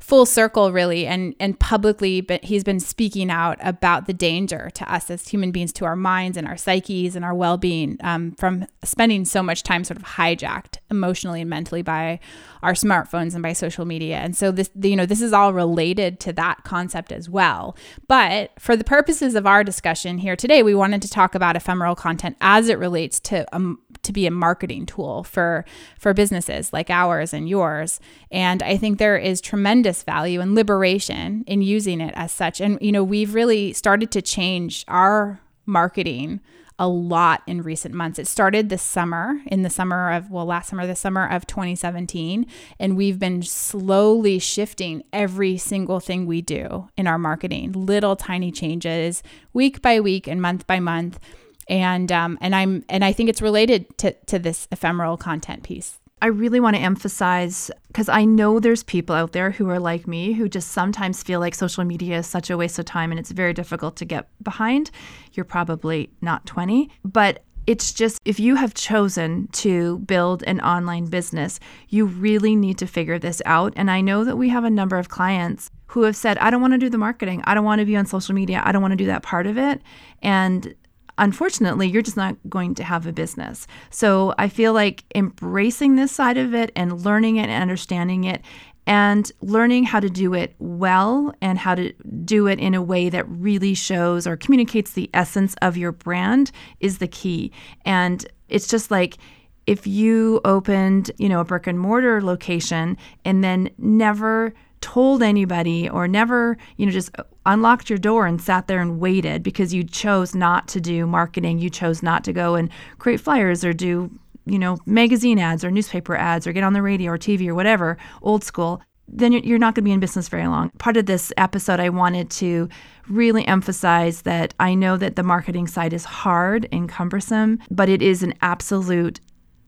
full 0.00 0.24
circle 0.24 0.72
really 0.72 1.06
and 1.06 1.34
and 1.38 1.60
publicly 1.60 2.20
but 2.20 2.42
he's 2.42 2.64
been 2.64 2.80
speaking 2.80 3.30
out 3.30 3.58
about 3.60 4.06
the 4.06 4.12
danger 4.12 4.70
to 4.74 4.92
us 4.92 5.10
as 5.10 5.28
human 5.28 5.52
beings 5.52 5.72
to 5.72 5.84
our 5.84 5.94
minds 5.94 6.36
and 6.36 6.48
our 6.48 6.56
psyches 6.56 7.14
and 7.14 7.24
our 7.24 7.34
well-being 7.34 7.98
um, 8.02 8.32
from 8.32 8.66
spending 8.82 9.24
so 9.24 9.42
much 9.42 9.62
time 9.62 9.84
sort 9.84 9.98
of 9.98 10.02
hijacked 10.04 10.78
emotionally 10.90 11.40
and 11.40 11.50
mentally 11.50 11.82
by 11.82 12.20
our 12.62 12.72
smartphones 12.72 13.34
and 13.34 13.42
by 13.42 13.52
social 13.52 13.84
media. 13.84 14.16
And 14.16 14.36
so 14.36 14.50
this 14.50 14.70
you 14.80 14.96
know 14.96 15.06
this 15.06 15.20
is 15.20 15.32
all 15.32 15.52
related 15.52 16.20
to 16.20 16.32
that 16.34 16.64
concept 16.64 17.12
as 17.12 17.28
well. 17.28 17.76
But 18.08 18.52
for 18.58 18.76
the 18.76 18.84
purposes 18.84 19.34
of 19.34 19.46
our 19.46 19.64
discussion 19.64 20.18
here 20.18 20.36
today 20.36 20.62
we 20.62 20.74
wanted 20.74 21.02
to 21.02 21.08
talk 21.08 21.34
about 21.34 21.56
ephemeral 21.56 21.94
content 21.94 22.36
as 22.40 22.68
it 22.68 22.78
relates 22.78 23.20
to 23.20 23.46
um, 23.54 23.78
to 24.02 24.12
be 24.12 24.26
a 24.26 24.30
marketing 24.30 24.86
tool 24.86 25.24
for 25.24 25.64
for 25.98 26.12
businesses 26.14 26.72
like 26.72 26.90
ours 26.90 27.32
and 27.32 27.48
yours. 27.48 28.00
And 28.30 28.62
i 28.62 28.76
think 28.76 28.98
there 28.98 29.16
is 29.16 29.40
tremendous 29.40 30.02
value 30.02 30.40
and 30.40 30.54
liberation 30.54 31.44
in 31.46 31.62
using 31.62 32.00
it 32.00 32.14
as 32.16 32.32
such. 32.32 32.60
And 32.60 32.78
you 32.80 32.92
know 32.92 33.04
we've 33.04 33.34
really 33.34 33.72
started 33.72 34.10
to 34.12 34.22
change 34.22 34.84
our 34.88 35.40
marketing 35.66 36.40
a 36.80 36.88
lot 36.88 37.42
in 37.46 37.62
recent 37.62 37.94
months. 37.94 38.18
It 38.18 38.26
started 38.26 38.70
this 38.70 38.82
summer, 38.82 39.40
in 39.46 39.62
the 39.62 39.70
summer 39.70 40.10
of, 40.10 40.30
well, 40.30 40.46
last 40.46 40.70
summer, 40.70 40.86
the 40.86 40.96
summer 40.96 41.28
of 41.28 41.46
2017. 41.46 42.46
And 42.80 42.96
we've 42.96 43.18
been 43.18 43.42
slowly 43.42 44.38
shifting 44.38 45.04
every 45.12 45.58
single 45.58 46.00
thing 46.00 46.26
we 46.26 46.40
do 46.40 46.88
in 46.96 47.06
our 47.06 47.18
marketing, 47.18 47.72
little 47.72 48.16
tiny 48.16 48.50
changes, 48.50 49.22
week 49.52 49.82
by 49.82 50.00
week 50.00 50.26
and 50.26 50.40
month 50.40 50.66
by 50.66 50.80
month 50.80 51.20
and 51.68 52.10
um, 52.10 52.36
and 52.40 52.54
I'm 52.54 52.84
and 52.88 53.04
I 53.04 53.12
think 53.12 53.28
it's 53.28 53.40
related 53.40 53.96
to 53.98 54.12
to 54.26 54.40
this 54.40 54.66
ephemeral 54.72 55.16
content 55.16 55.62
piece. 55.62 55.99
I 56.22 56.26
really 56.26 56.60
want 56.60 56.76
to 56.76 56.82
emphasize 56.82 57.70
because 57.88 58.08
I 58.08 58.24
know 58.24 58.60
there's 58.60 58.82
people 58.82 59.16
out 59.16 59.32
there 59.32 59.50
who 59.50 59.68
are 59.70 59.78
like 59.78 60.06
me 60.06 60.32
who 60.34 60.48
just 60.48 60.72
sometimes 60.72 61.22
feel 61.22 61.40
like 61.40 61.54
social 61.54 61.84
media 61.84 62.18
is 62.18 62.26
such 62.26 62.50
a 62.50 62.56
waste 62.56 62.78
of 62.78 62.84
time 62.84 63.10
and 63.10 63.18
it's 63.18 63.30
very 63.30 63.54
difficult 63.54 63.96
to 63.96 64.04
get 64.04 64.28
behind. 64.42 64.90
You're 65.32 65.44
probably 65.44 66.10
not 66.20 66.44
20, 66.46 66.90
but 67.04 67.42
it's 67.66 67.92
just 67.92 68.20
if 68.24 68.40
you 68.40 68.56
have 68.56 68.74
chosen 68.74 69.48
to 69.48 69.98
build 70.00 70.42
an 70.44 70.60
online 70.60 71.06
business, 71.06 71.60
you 71.88 72.06
really 72.06 72.56
need 72.56 72.78
to 72.78 72.86
figure 72.86 73.18
this 73.18 73.40
out. 73.46 73.72
And 73.76 73.90
I 73.90 74.00
know 74.00 74.24
that 74.24 74.36
we 74.36 74.48
have 74.48 74.64
a 74.64 74.70
number 74.70 74.98
of 74.98 75.08
clients 75.08 75.70
who 75.86 76.02
have 76.02 76.16
said, 76.16 76.38
I 76.38 76.50
don't 76.50 76.60
want 76.60 76.72
to 76.74 76.78
do 76.78 76.88
the 76.88 76.98
marketing. 76.98 77.42
I 77.44 77.54
don't 77.54 77.64
want 77.64 77.80
to 77.80 77.84
be 77.84 77.96
on 77.96 78.06
social 78.06 78.34
media. 78.34 78.62
I 78.64 78.72
don't 78.72 78.82
want 78.82 78.92
to 78.92 78.96
do 78.96 79.06
that 79.06 79.22
part 79.22 79.46
of 79.46 79.58
it. 79.58 79.82
And 80.22 80.74
unfortunately, 81.20 81.86
you're 81.86 82.02
just 82.02 82.16
not 82.16 82.36
going 82.48 82.74
to 82.74 82.82
have 82.82 83.06
a 83.06 83.12
business. 83.12 83.68
So 83.90 84.34
I 84.38 84.48
feel 84.48 84.72
like 84.72 85.04
embracing 85.14 85.94
this 85.94 86.10
side 86.10 86.38
of 86.38 86.54
it 86.54 86.72
and 86.74 87.04
learning 87.04 87.36
it 87.36 87.48
and 87.48 87.62
understanding 87.62 88.24
it 88.24 88.42
and 88.86 89.30
learning 89.42 89.84
how 89.84 90.00
to 90.00 90.08
do 90.08 90.34
it 90.34 90.54
well 90.58 91.32
and 91.40 91.58
how 91.58 91.76
to 91.76 91.92
do 92.24 92.48
it 92.48 92.58
in 92.58 92.74
a 92.74 92.82
way 92.82 93.08
that 93.10 93.28
really 93.28 93.74
shows 93.74 94.26
or 94.26 94.36
communicates 94.36 94.92
the 94.92 95.08
essence 95.14 95.54
of 95.62 95.76
your 95.76 95.92
brand 95.92 96.50
is 96.80 96.98
the 96.98 97.06
key. 97.06 97.52
And 97.84 98.26
it's 98.48 98.66
just 98.66 98.90
like, 98.90 99.18
if 99.66 99.86
you 99.86 100.40
opened, 100.44 101.12
you 101.18 101.28
know, 101.28 101.40
a 101.40 101.44
brick 101.44 101.66
and 101.66 101.78
mortar 101.78 102.22
location 102.22 102.96
and 103.24 103.44
then 103.44 103.70
never 103.78 104.54
told 104.80 105.22
anybody 105.22 105.88
or 105.88 106.08
never, 106.08 106.56
you 106.76 106.86
know, 106.86 106.92
just 106.92 107.10
unlocked 107.46 107.90
your 107.90 107.98
door 107.98 108.26
and 108.26 108.40
sat 108.40 108.66
there 108.66 108.80
and 108.80 109.00
waited 109.00 109.42
because 109.42 109.74
you 109.74 109.84
chose 109.84 110.34
not 110.34 110.68
to 110.68 110.80
do 110.80 111.06
marketing, 111.06 111.58
you 111.58 111.70
chose 111.70 112.02
not 112.02 112.24
to 112.24 112.32
go 112.32 112.54
and 112.54 112.70
create 112.98 113.20
flyers 113.20 113.64
or 113.64 113.72
do, 113.72 114.10
you 114.46 114.58
know, 114.58 114.78
magazine 114.86 115.38
ads 115.38 115.64
or 115.64 115.70
newspaper 115.70 116.16
ads 116.16 116.46
or 116.46 116.52
get 116.52 116.64
on 116.64 116.72
the 116.72 116.82
radio 116.82 117.12
or 117.12 117.18
TV 117.18 117.48
or 117.48 117.54
whatever, 117.54 117.98
old 118.22 118.42
school, 118.42 118.80
then 119.12 119.32
you're 119.32 119.58
not 119.58 119.74
going 119.74 119.82
to 119.82 119.88
be 119.88 119.92
in 119.92 120.00
business 120.00 120.28
very 120.28 120.46
long. 120.46 120.70
Part 120.78 120.96
of 120.96 121.06
this 121.06 121.32
episode, 121.36 121.80
I 121.80 121.88
wanted 121.88 122.30
to 122.30 122.68
really 123.08 123.46
emphasize 123.46 124.22
that 124.22 124.54
I 124.60 124.74
know 124.74 124.96
that 124.96 125.16
the 125.16 125.22
marketing 125.22 125.66
side 125.66 125.92
is 125.92 126.04
hard 126.04 126.68
and 126.70 126.88
cumbersome, 126.88 127.58
but 127.70 127.88
it 127.88 128.02
is 128.02 128.22
an 128.22 128.34
absolute 128.40 129.20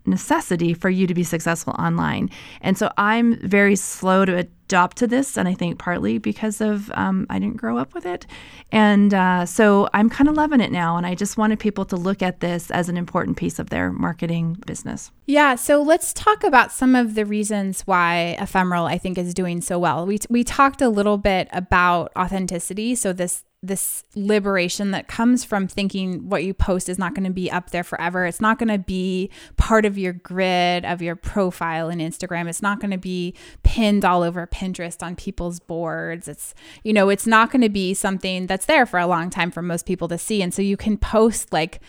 necessity 0.07 0.75
for 0.75 0.91
you 0.91 1.07
to 1.07 1.15
be 1.15 1.23
successful 1.23 1.75
online. 1.79 2.31
And 2.61 2.77
so 2.77 2.91
I'm 2.97 3.37
very 3.47 3.77
slow 3.77 4.25
to 4.25 4.37
adopt 4.37 4.97
to 4.99 5.07
this, 5.07 5.37
and 5.37 5.47
I 5.47 5.55
think 5.55 5.79
partly 5.79 6.19
because 6.19 6.61
of 6.61 6.91
um, 6.95 7.27
I 7.29 7.39
didn't 7.39 7.59
grow 7.59 7.77
up 7.77 7.95
with 7.95 8.07
it. 8.07 8.27
And 8.71 9.13
uh, 9.13 9.45
so 9.47 9.89
I'm 9.93 10.09
kind 10.09 10.29
of 10.29 10.35
loving 10.35 10.61
it 10.61 10.73
now, 10.73 10.97
and 10.97 11.07
I 11.07 11.15
just 11.15 11.37
wanted 11.37 11.59
people 11.59 11.85
to 11.87 11.97
look 11.97 12.23
at 12.23 12.41
this 12.41 12.71
as 12.71 12.89
an 12.89 12.97
important 12.97 13.37
piece 13.37 13.59
of 13.59 13.71
their 13.71 13.93
marketing 13.93 14.57
business. 14.67 15.11
Yeah, 15.27 15.57
so 15.57 15.83
let's 15.83 16.13
talk 16.13 16.43
about 16.43 16.73
some 16.73 16.95
of 16.95 17.15
the 17.15 17.27
reasons 17.27 17.83
why 17.83 18.37
ephemeral 18.41 18.87
I 18.87 18.99
think 18.99 19.19
is 19.19 19.35
doing 19.35 19.61
so 19.61 19.79
well. 19.79 20.07
We 20.07 20.19
we 20.31 20.43
talked 20.43 20.81
a 20.81 20.89
little 20.89 21.19
bit 21.19 21.49
about 21.53 22.11
authenticity, 22.17 22.95
so 22.95 23.13
this 23.13 23.45
this 23.63 24.03
liberation 24.17 24.91
that 24.91 25.07
comes 25.07 25.45
from 25.45 25.69
thinking 25.69 26.29
what 26.29 26.43
you 26.43 26.53
post 26.53 26.89
is 26.89 26.99
not 26.99 27.15
going 27.15 27.25
to 27.25 27.31
be 27.31 27.49
up 27.51 27.71
there 27.71 27.85
forever. 27.85 28.27
It's 28.27 28.41
not 28.41 28.59
going 28.59 28.71
to 28.71 28.79
be 28.79 29.31
part 29.57 29.85
of 29.85 29.97
your 29.97 30.13
grid 30.13 30.85
of 30.85 31.01
your 31.01 31.15
profile 31.15 31.89
in 31.89 32.01
Instagram. 32.01 32.49
It's 32.49 32.61
not 32.61 32.81
going 32.81 32.91
to 32.91 32.99
be 32.99 33.35
pinned 33.63 34.05
all 34.05 34.25
over 34.25 34.47
Pinterest 34.49 35.01
on 35.01 35.15
people's 35.15 35.61
boards. 35.61 36.27
It's, 36.27 36.55
you 36.83 36.93
know, 36.93 37.09
it's 37.09 37.27
not 37.27 37.53
going 37.53 37.63
to 37.63 37.69
be 37.69 37.95
something 37.95 38.49
that's 38.49 38.67
there 38.67 38.85
for 38.85 38.99
a 38.99 39.07
long 39.07 39.31
time 39.31 39.53
for 39.53 39.63
most 39.63 39.87
people 39.87 40.09
to 40.09 40.19
see. 40.19 40.43
And 40.43 40.53
so 40.53 40.61
you 40.61 40.77
can 40.77 40.97
post 40.97 41.53
like 41.53 41.81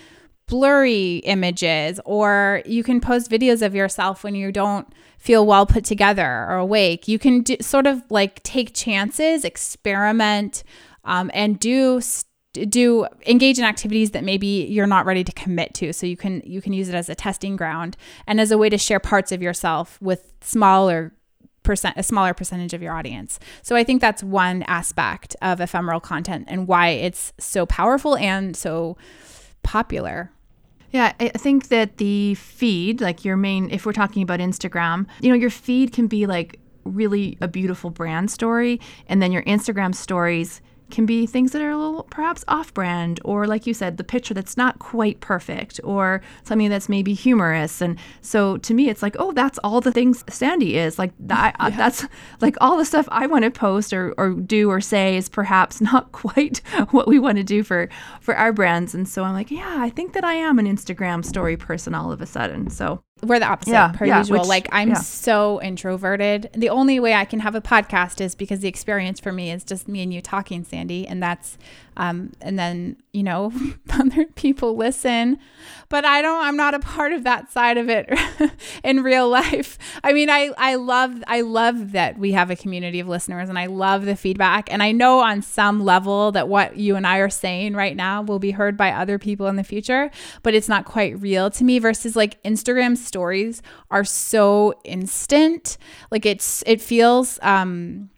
blurry 0.46 1.18
images 1.20 2.00
or 2.06 2.62
you 2.66 2.84
can 2.84 3.02
post 3.02 3.32
videos 3.32 3.66
of 3.66 3.74
yourself 3.74 4.24
when 4.24 4.36
you 4.36 4.52
don't 4.52 4.88
feel 5.18 5.46
well 5.46 5.66
put 5.66 5.86
together 5.86 6.46
or 6.50 6.58
awake. 6.58 7.08
You 7.08 7.18
can 7.18 7.42
do, 7.42 7.58
sort 7.62 7.88
of 7.88 8.04
like 8.12 8.44
take 8.44 8.76
chances, 8.76 9.44
experiment 9.44 10.64
um, 11.06 11.30
and 11.34 11.60
do 11.60 12.02
do 12.54 13.08
engage 13.26 13.58
in 13.58 13.66
activities 13.66 14.12
that 14.12 14.24
maybe 14.24 14.68
you're 14.70 14.88
not 14.88 15.06
ready 15.06 15.24
to 15.24 15.32
commit 15.32 15.74
to 15.74 15.92
so 15.92 16.06
you 16.06 16.16
can 16.16 16.42
you 16.46 16.62
can 16.62 16.72
use 16.72 16.88
it 16.88 16.96
as 16.96 17.10
a 17.10 17.16
testing 17.16 17.56
ground 17.56 17.98
and 18.28 18.40
as 18.40 18.52
a 18.52 18.58
way 18.58 18.70
to 18.70 18.78
share 18.78 19.00
parts 19.00 19.32
of 19.32 19.42
yourself 19.42 20.00
with 20.02 20.34
smaller 20.42 21.14
percent 21.64 21.96
a 21.98 22.04
smaller 22.04 22.34
percentage 22.34 22.74
of 22.74 22.82
your 22.82 22.94
audience 22.94 23.40
so 23.64 23.76
i 23.76 23.84
think 23.84 24.02
that's 24.02 24.22
one 24.22 24.62
aspect 24.64 25.36
of 25.42 25.60
ephemeral 25.60 26.00
content 26.00 26.46
and 26.48 26.68
why 26.68 26.90
it's 26.90 27.34
so 27.40 27.66
powerful 27.66 28.16
and 28.18 28.56
so 28.56 28.96
popular 29.64 30.32
yeah, 30.94 31.14
I 31.20 31.30
think 31.30 31.70
that 31.70 31.98
the 31.98 32.36
feed, 32.36 33.02
like 33.02 33.26
your 33.26 33.36
main, 33.36 33.72
if 33.72 33.84
we're 33.84 33.94
talking 33.94 34.22
about 34.22 34.40
Instagram, 34.40 35.08
you 35.22 35.30
know, 35.30 35.36
your 35.36 35.50
feed 35.50 35.92
can 35.92 36.06
be 36.06 36.28
like 36.28 36.60
really 36.84 37.36
a 37.42 37.48
beautiful 37.48 37.90
brand 37.90 38.30
story. 38.30 38.80
And 39.08 39.20
then 39.20 39.32
your 39.32 39.42
Instagram 39.44 39.96
stories 39.96 40.62
can 40.94 41.08
be 41.08 41.26
things 41.26 41.52
that 41.52 41.62
are 41.62 41.72
a 41.72 41.78
little 41.78 42.04
perhaps 42.04 42.46
off 42.48 42.72
brand, 42.72 43.20
or 43.26 43.48
like 43.48 43.66
you 43.66 43.74
said, 43.74 43.98
the 43.98 44.04
picture 44.04 44.36
that's 44.36 44.56
not 44.56 44.78
quite 44.78 45.20
perfect, 45.22 45.80
or 45.84 46.22
something 46.44 46.70
that's 46.70 46.88
maybe 46.88 47.16
humorous. 47.16 47.82
And 47.82 47.98
so 48.22 48.58
to 48.58 48.76
me, 48.76 48.90
it's 48.90 49.02
like, 49.02 49.16
oh, 49.18 49.32
that's 49.32 49.58
all 49.64 49.82
the 49.82 49.92
things 49.92 50.24
Sandy 50.30 50.78
is. 50.78 51.00
Like, 51.00 51.12
yeah. 51.28 51.52
that's 51.72 52.06
like 52.42 52.56
all 52.62 52.78
the 52.78 52.86
stuff 52.86 53.08
I 53.12 53.26
want 53.26 53.44
to 53.44 53.50
post 53.50 53.92
or, 53.92 54.14
or 54.20 54.34
do 54.34 54.70
or 54.70 54.80
say 54.80 55.18
is 55.18 55.30
perhaps 55.30 55.82
not 55.92 56.12
quite 56.12 56.60
what 56.92 57.08
we 57.08 57.18
want 57.18 57.40
to 57.40 57.44
do 57.44 57.64
for, 57.64 57.90
for 58.22 58.36
our 58.36 58.54
brands. 58.54 58.94
And 58.94 59.08
so 59.10 59.24
I'm 59.24 59.34
like, 59.34 59.50
yeah, 59.50 59.78
I 59.80 59.90
think 59.90 60.14
that 60.14 60.24
I 60.24 60.36
am 60.36 60.60
an 60.60 60.68
Instagram 60.68 61.26
story 61.26 61.58
person 61.58 61.96
all 61.96 62.12
of 62.12 62.22
a 62.22 62.28
sudden. 62.28 62.70
So 62.70 63.04
we're 63.24 63.40
the 63.40 63.48
opposite 63.48 63.72
yeah, 63.72 63.92
per 63.92 64.06
yeah, 64.06 64.20
usual. 64.20 64.40
Which, 64.40 64.48
like 64.48 64.68
I'm 64.72 64.90
yeah. 64.90 64.96
so 64.96 65.62
introverted. 65.62 66.50
The 66.54 66.70
only 66.70 67.00
way 67.00 67.14
I 67.14 67.26
can 67.26 67.40
have 67.40 67.56
a 67.56 67.62
podcast 67.62 68.22
is 68.22 68.36
because 68.36 68.60
the 68.60 68.68
experience 68.68 69.20
for 69.20 69.32
me 69.32 69.52
is 69.52 69.64
just 69.64 69.88
me 69.88 70.02
and 70.02 70.14
you 70.14 70.22
talking, 70.22 70.64
Sandy, 70.64 71.08
and 71.08 71.22
that's 71.22 71.58
um, 71.98 72.32
and 72.42 72.58
then 72.58 72.98
you 73.12 73.24
know 73.24 73.52
other 73.92 74.26
people 74.36 74.76
listen 74.76 75.38
but 75.90 76.04
i 76.04 76.22
don't 76.22 76.44
i'm 76.44 76.58
not 76.58 76.74
a 76.74 76.80
part 76.80 77.14
of 77.14 77.24
that 77.24 77.52
side 77.52 77.78
of 77.78 77.90
it 77.90 78.12
in 78.84 79.04
real 79.04 79.30
life 79.30 79.78
i 80.04 80.12
mean 80.12 80.30
i 80.30 80.50
i 80.58 80.76
love 80.76 81.24
i 81.28 81.42
love 81.42 81.92
that 81.92 82.18
we 82.18 82.32
have 82.32 82.50
a 82.50 82.56
community 82.56 83.00
of 83.00 83.08
listeners 83.08 83.50
and 83.50 83.60
i 83.60 83.68
love 83.68 84.06
the 84.06 84.16
feedback 84.16 84.72
and 84.74 84.82
i 84.82 84.92
know 84.92 85.20
on 85.20 85.42
some 85.42 85.84
level 85.84 86.32
that 86.32 86.48
what 86.48 86.76
you 86.78 86.96
and 86.96 87.06
i 87.06 87.18
are 87.18 87.30
saying 87.30 87.76
right 87.76 87.96
now 87.96 88.22
will 88.22 88.40
be 88.40 88.52
heard 88.52 88.76
by 88.76 88.92
other 88.92 89.20
people 89.20 89.48
in 89.48 89.56
the 89.56 89.64
future 89.64 90.10
but 90.42 90.56
it's 90.56 90.70
not 90.70 90.86
quite 90.86 91.20
real 91.22 91.52
to 91.52 91.64
me 91.64 91.78
versus 91.78 92.16
like 92.16 92.42
instagram 92.44 92.98
stories 93.14 93.62
are 93.92 94.04
so 94.04 94.74
instant 94.84 95.78
like 96.10 96.26
it's 96.26 96.64
it 96.66 96.82
feels 96.82 97.38
um 97.44 98.10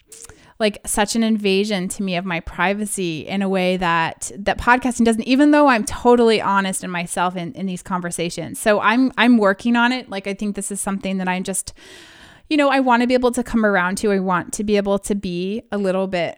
like 0.58 0.80
such 0.86 1.18
an 1.18 1.24
invasion 1.24 1.90
to 1.90 2.02
me 2.02 2.16
of 2.16 2.24
my 2.24 2.40
privacy 2.40 3.28
in 3.28 3.42
a 3.42 3.50
way 3.50 3.76
that 3.76 4.32
that 4.38 4.58
podcasting 4.58 5.04
doesn't 5.04 5.24
even 5.24 5.52
though 5.52 5.68
I'm 5.68 5.84
totally 5.84 6.40
honest 6.42 6.82
in 6.82 6.90
myself 6.90 7.36
in, 7.36 7.52
in 7.54 7.66
these 7.66 7.84
conversations. 7.84 8.58
So 8.60 8.80
I'm 8.80 9.12
I'm 9.18 9.38
working 9.38 9.76
on 9.76 9.92
it. 9.92 10.10
Like 10.10 10.28
I 10.28 10.34
think 10.34 10.56
this 10.56 10.72
is 10.72 10.80
something 10.80 11.18
that 11.18 11.28
I'm 11.28 11.44
just 11.44 11.74
you 12.50 12.58
know, 12.58 12.70
I 12.70 12.80
want 12.80 13.02
to 13.02 13.08
be 13.08 13.16
able 13.16 13.32
to 13.32 13.44
come 13.44 13.66
around 13.66 13.98
to. 13.98 14.12
I 14.12 14.20
want 14.20 14.54
to 14.54 14.64
be 14.64 14.78
able 14.78 15.00
to 15.00 15.16
be 15.16 15.64
a 15.72 15.78
little 15.78 16.08
bit 16.08 16.38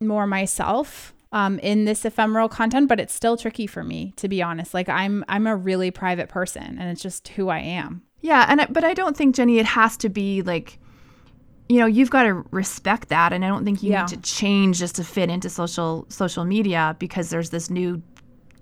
more 0.00 0.26
myself 0.26 1.12
um, 1.32 1.58
in 1.60 1.84
this 1.84 2.04
ephemeral 2.04 2.48
content, 2.48 2.88
but 2.88 2.98
it's 3.00 3.14
still 3.14 3.36
tricky 3.36 3.66
for 3.66 3.84
me 3.84 4.12
to 4.16 4.28
be 4.28 4.42
honest. 4.42 4.74
Like 4.74 4.88
I'm 4.88 5.24
I'm 5.28 5.46
a 5.46 5.56
really 5.56 5.90
private 5.90 6.28
person 6.28 6.78
and 6.78 6.90
it's 6.90 7.02
just 7.02 7.28
who 7.28 7.48
I 7.48 7.58
am. 7.58 8.02
Yeah, 8.20 8.46
and 8.48 8.62
I, 8.62 8.66
but 8.66 8.84
I 8.84 8.94
don't 8.94 9.16
think 9.16 9.36
Jenny 9.36 9.58
it 9.58 9.66
has 9.66 9.96
to 9.98 10.08
be 10.08 10.42
like 10.42 10.78
you 11.68 11.78
know 11.78 11.86
you've 11.86 12.10
got 12.10 12.22
to 12.22 12.34
respect 12.50 13.08
that 13.08 13.32
and 13.32 13.44
i 13.44 13.48
don't 13.48 13.64
think 13.64 13.82
you 13.82 13.90
yeah. 13.90 14.00
need 14.00 14.08
to 14.08 14.16
change 14.18 14.78
just 14.78 14.96
to 14.96 15.04
fit 15.04 15.28
into 15.28 15.48
social 15.48 16.06
social 16.08 16.44
media 16.44 16.96
because 16.98 17.30
there's 17.30 17.50
this 17.50 17.70
new 17.70 18.02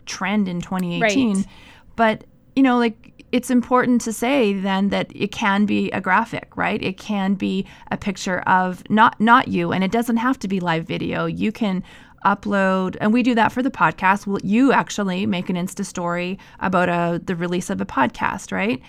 trend 0.06 0.48
in 0.48 0.60
2018 0.60 1.36
right. 1.36 1.46
but 1.94 2.24
you 2.54 2.62
know 2.62 2.76
like 2.78 3.12
it's 3.32 3.50
important 3.50 4.00
to 4.00 4.12
say 4.12 4.52
then 4.52 4.88
that 4.90 5.10
it 5.14 5.32
can 5.32 5.66
be 5.66 5.90
a 5.90 6.00
graphic 6.00 6.56
right 6.56 6.82
it 6.82 6.96
can 6.96 7.34
be 7.34 7.66
a 7.90 7.96
picture 7.96 8.40
of 8.40 8.88
not 8.90 9.20
not 9.20 9.48
you 9.48 9.72
and 9.72 9.82
it 9.84 9.90
doesn't 9.90 10.16
have 10.16 10.38
to 10.38 10.48
be 10.48 10.60
live 10.60 10.86
video 10.86 11.26
you 11.26 11.50
can 11.50 11.82
upload 12.26 12.96
and 13.00 13.12
we 13.12 13.22
do 13.22 13.34
that 13.34 13.52
for 13.52 13.62
the 13.62 13.70
podcast 13.70 14.26
will 14.26 14.40
you 14.42 14.72
actually 14.72 15.24
make 15.24 15.48
an 15.48 15.56
insta 15.56 15.86
story 15.86 16.38
about 16.60 16.88
a, 16.88 16.92
uh, 16.92 17.18
the 17.24 17.36
release 17.36 17.70
of 17.70 17.80
a 17.80 17.86
podcast 17.86 18.52
right 18.52 18.82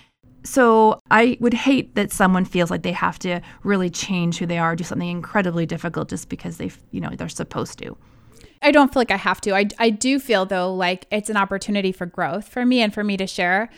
so 0.44 0.98
I 1.10 1.36
would 1.40 1.54
hate 1.54 1.94
that 1.94 2.12
someone 2.12 2.44
feels 2.44 2.70
like 2.70 2.82
they 2.82 2.92
have 2.92 3.18
to 3.20 3.40
really 3.64 3.90
change 3.90 4.38
who 4.38 4.46
they 4.46 4.58
are, 4.58 4.76
do 4.76 4.84
something 4.84 5.08
incredibly 5.08 5.66
difficult 5.66 6.08
just 6.08 6.28
because 6.28 6.56
they, 6.56 6.70
you 6.90 7.00
know, 7.00 7.10
they're 7.10 7.28
supposed 7.28 7.78
to. 7.80 7.96
I 8.62 8.70
don't 8.70 8.92
feel 8.92 9.00
like 9.00 9.10
I 9.10 9.16
have 9.16 9.40
to. 9.42 9.54
I, 9.54 9.66
I 9.78 9.90
do 9.90 10.18
feel 10.18 10.46
though 10.46 10.74
like 10.74 11.06
it's 11.10 11.30
an 11.30 11.36
opportunity 11.36 11.92
for 11.92 12.06
growth 12.06 12.48
for 12.48 12.64
me 12.64 12.80
and 12.80 12.92
for 12.92 13.04
me 13.04 13.16
to 13.16 13.26
share, 13.26 13.68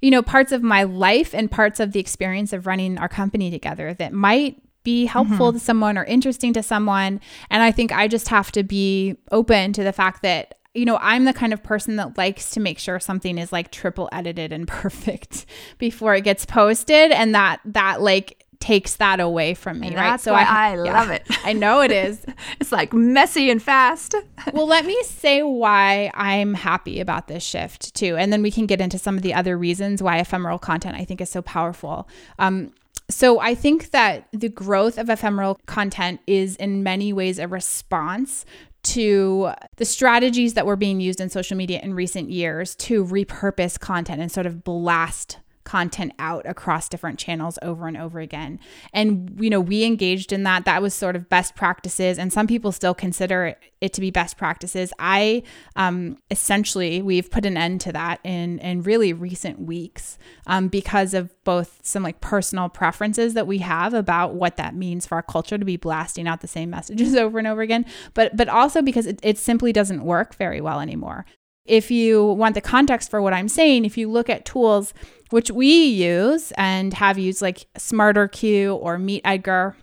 you 0.00 0.10
know, 0.10 0.22
parts 0.22 0.52
of 0.52 0.62
my 0.62 0.84
life 0.84 1.34
and 1.34 1.50
parts 1.50 1.80
of 1.80 1.92
the 1.92 2.00
experience 2.00 2.52
of 2.52 2.66
running 2.66 2.98
our 2.98 3.08
company 3.08 3.50
together 3.50 3.94
that 3.94 4.12
might 4.12 4.60
be 4.88 5.04
helpful 5.04 5.48
mm-hmm. 5.48 5.58
to 5.58 5.62
someone 5.62 5.98
or 5.98 6.04
interesting 6.04 6.54
to 6.54 6.62
someone. 6.62 7.20
And 7.50 7.62
I 7.62 7.70
think 7.70 7.92
I 7.92 8.08
just 8.08 8.28
have 8.28 8.50
to 8.52 8.62
be 8.62 9.18
open 9.30 9.74
to 9.74 9.84
the 9.84 9.92
fact 9.92 10.22
that 10.22 10.54
you 10.74 10.84
know, 10.84 10.98
I'm 11.00 11.24
the 11.24 11.32
kind 11.32 11.52
of 11.52 11.62
person 11.62 11.96
that 11.96 12.16
likes 12.16 12.50
to 12.50 12.60
make 12.60 12.78
sure 12.78 13.00
something 13.00 13.36
is 13.36 13.52
like 13.52 13.72
triple 13.72 14.08
edited 14.12 14.52
and 14.52 14.66
perfect 14.82 15.44
before 15.76 16.14
it 16.14 16.24
gets 16.24 16.46
posted 16.46 17.10
and 17.10 17.34
that 17.34 17.60
that 17.66 18.00
like 18.00 18.46
takes 18.60 18.96
that 18.96 19.20
away 19.20 19.54
from 19.54 19.78
me, 19.78 19.88
and 19.88 19.96
right? 19.96 20.20
so 20.20 20.34
I, 20.34 20.42
I 20.42 20.70
yeah, 20.72 20.92
love 20.92 21.10
it. 21.10 21.22
I 21.44 21.52
know 21.52 21.80
it 21.80 21.92
is. 21.92 22.24
it's 22.60 22.72
like 22.72 22.92
messy 22.92 23.50
and 23.50 23.62
fast. 23.62 24.14
well, 24.52 24.66
let 24.66 24.84
me 24.84 25.00
say 25.04 25.42
why 25.42 26.10
I'm 26.14 26.54
happy 26.54 26.98
about 26.98 27.28
this 27.28 27.44
shift 27.44 27.94
too, 27.94 28.16
and 28.16 28.32
then 28.32 28.42
we 28.42 28.50
can 28.50 28.66
get 28.66 28.80
into 28.80 28.98
some 28.98 29.16
of 29.16 29.22
the 29.22 29.34
other 29.34 29.56
reasons 29.56 30.02
why 30.02 30.18
ephemeral 30.18 30.58
content 30.58 30.96
I 30.96 31.04
think 31.04 31.20
is 31.20 31.30
so 31.30 31.42
powerful. 31.42 32.08
Um, 32.38 32.72
so 33.10 33.40
I 33.40 33.54
think 33.54 33.90
that 33.90 34.28
the 34.32 34.48
growth 34.48 34.98
of 34.98 35.08
ephemeral 35.08 35.58
content 35.66 36.20
is 36.26 36.56
in 36.56 36.82
many 36.82 37.12
ways 37.12 37.38
a 37.38 37.48
response 37.48 38.44
to 38.84 39.50
the 39.76 39.84
strategies 39.84 40.54
that 40.54 40.66
were 40.66 40.76
being 40.76 41.00
used 41.00 41.20
in 41.20 41.28
social 41.28 41.56
media 41.56 41.80
in 41.82 41.94
recent 41.94 42.30
years 42.30 42.74
to 42.76 43.04
repurpose 43.04 43.78
content 43.78 44.20
and 44.20 44.30
sort 44.30 44.46
of 44.46 44.62
blast 44.62 45.38
content 45.68 46.12
out 46.18 46.46
across 46.46 46.88
different 46.88 47.18
channels 47.18 47.58
over 47.60 47.86
and 47.86 47.96
over 47.96 48.20
again. 48.20 48.58
And, 48.94 49.36
you 49.38 49.50
know, 49.50 49.60
we 49.60 49.84
engaged 49.84 50.32
in 50.32 50.42
that. 50.44 50.64
That 50.64 50.80
was 50.80 50.94
sort 50.94 51.14
of 51.14 51.28
best 51.28 51.54
practices. 51.54 52.18
And 52.18 52.32
some 52.32 52.46
people 52.46 52.72
still 52.72 52.94
consider 52.94 53.54
it 53.82 53.92
to 53.92 54.00
be 54.00 54.10
best 54.10 54.38
practices. 54.38 54.94
I 54.98 55.42
um, 55.76 56.16
essentially, 56.30 57.02
we've 57.02 57.30
put 57.30 57.44
an 57.44 57.58
end 57.58 57.82
to 57.82 57.92
that 57.92 58.20
in, 58.24 58.60
in 58.60 58.82
really 58.82 59.12
recent 59.12 59.60
weeks 59.60 60.16
um, 60.46 60.68
because 60.68 61.12
of 61.12 61.34
both 61.44 61.80
some 61.82 62.02
like 62.02 62.22
personal 62.22 62.70
preferences 62.70 63.34
that 63.34 63.46
we 63.46 63.58
have 63.58 63.92
about 63.92 64.32
what 64.34 64.56
that 64.56 64.74
means 64.74 65.06
for 65.06 65.16
our 65.16 65.22
culture 65.22 65.58
to 65.58 65.66
be 65.66 65.76
blasting 65.76 66.26
out 66.26 66.40
the 66.40 66.48
same 66.48 66.70
messages 66.70 67.14
over 67.24 67.38
and 67.38 67.46
over 67.46 67.60
again, 67.60 67.84
but, 68.14 68.34
but 68.34 68.48
also 68.48 68.80
because 68.80 69.06
it, 69.06 69.20
it 69.22 69.36
simply 69.36 69.70
doesn't 69.70 70.02
work 70.02 70.34
very 70.34 70.62
well 70.62 70.80
anymore 70.80 71.26
if 71.68 71.90
you 71.90 72.24
want 72.24 72.54
the 72.54 72.60
context 72.60 73.10
for 73.10 73.20
what 73.22 73.32
I'm 73.32 73.48
saying, 73.48 73.84
if 73.84 73.96
you 73.96 74.10
look 74.10 74.28
at 74.28 74.44
tools 74.44 74.94
which 75.30 75.50
we 75.50 75.84
use 75.84 76.52
and 76.52 76.94
have 76.94 77.18
used 77.18 77.42
like 77.42 77.66
SmarterQueue 77.76 78.74
or 78.74 78.98
Meet 78.98 79.22
Edgar 79.24 79.76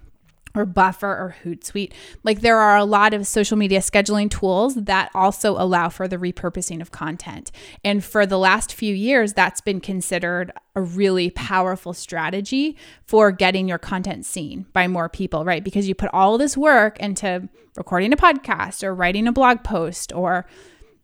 or 0.55 0.65
Buffer 0.65 1.09
or 1.09 1.35
Hootsuite. 1.43 1.91
Like 2.23 2.39
there 2.39 2.57
are 2.57 2.77
a 2.77 2.85
lot 2.85 3.13
of 3.13 3.27
social 3.27 3.57
media 3.57 3.79
scheduling 3.79 4.31
tools 4.31 4.75
that 4.75 5.11
also 5.13 5.51
allow 5.57 5.89
for 5.89 6.07
the 6.07 6.17
repurposing 6.17 6.81
of 6.81 6.91
content. 6.91 7.51
And 7.83 8.03
for 8.03 8.25
the 8.25 8.37
last 8.37 8.73
few 8.73 8.95
years, 8.95 9.33
that's 9.33 9.59
been 9.59 9.81
considered 9.81 10.53
a 10.75 10.81
really 10.81 11.29
powerful 11.29 11.93
strategy 11.93 12.77
for 13.03 13.31
getting 13.31 13.67
your 13.67 13.77
content 13.77 14.25
seen 14.25 14.65
by 14.71 14.87
more 14.87 15.09
people, 15.09 15.43
right? 15.43 15.63
Because 15.63 15.87
you 15.89 15.95
put 15.95 16.09
all 16.13 16.37
this 16.37 16.55
work 16.55 16.97
into 16.99 17.49
recording 17.75 18.13
a 18.13 18.17
podcast 18.17 18.81
or 18.81 18.95
writing 18.95 19.27
a 19.27 19.33
blog 19.33 19.63
post 19.63 20.13
or 20.13 20.45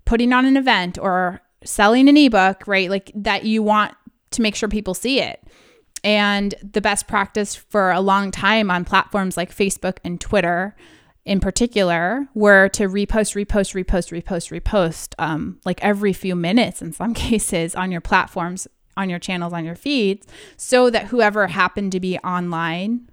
putting 0.05 0.33
on 0.33 0.45
an 0.45 0.57
event 0.57 0.97
or 0.97 1.41
selling 1.63 2.09
an 2.09 2.17
ebook, 2.17 2.67
right? 2.67 2.89
Like 2.89 3.11
that 3.15 3.45
you 3.45 3.63
want 3.63 3.93
to 4.31 4.41
make 4.41 4.55
sure 4.55 4.69
people 4.69 4.93
see 4.93 5.19
it. 5.19 5.43
And 6.03 6.55
the 6.63 6.81
best 6.81 7.07
practice 7.07 7.55
for 7.55 7.91
a 7.91 8.01
long 8.01 8.31
time 8.31 8.71
on 8.71 8.85
platforms 8.85 9.37
like 9.37 9.55
Facebook 9.55 9.97
and 10.03 10.19
Twitter 10.19 10.75
in 11.25 11.39
particular 11.39 12.27
were 12.33 12.67
to 12.69 12.87
repost, 12.87 13.35
repost, 13.35 13.75
repost, 13.75 14.11
repost, 14.11 14.59
repost, 14.59 15.13
um, 15.19 15.59
like 15.65 15.83
every 15.83 16.13
few 16.13 16.35
minutes 16.35 16.81
in 16.81 16.91
some 16.91 17.13
cases 17.13 17.75
on 17.75 17.91
your 17.91 18.01
platforms, 18.01 18.67
on 18.97 19.09
your 19.09 19.19
channels, 19.19 19.53
on 19.53 19.63
your 19.63 19.75
feeds, 19.75 20.25
so 20.57 20.89
that 20.89 21.07
whoever 21.07 21.47
happened 21.47 21.91
to 21.91 21.99
be 21.99 22.17
online 22.19 23.07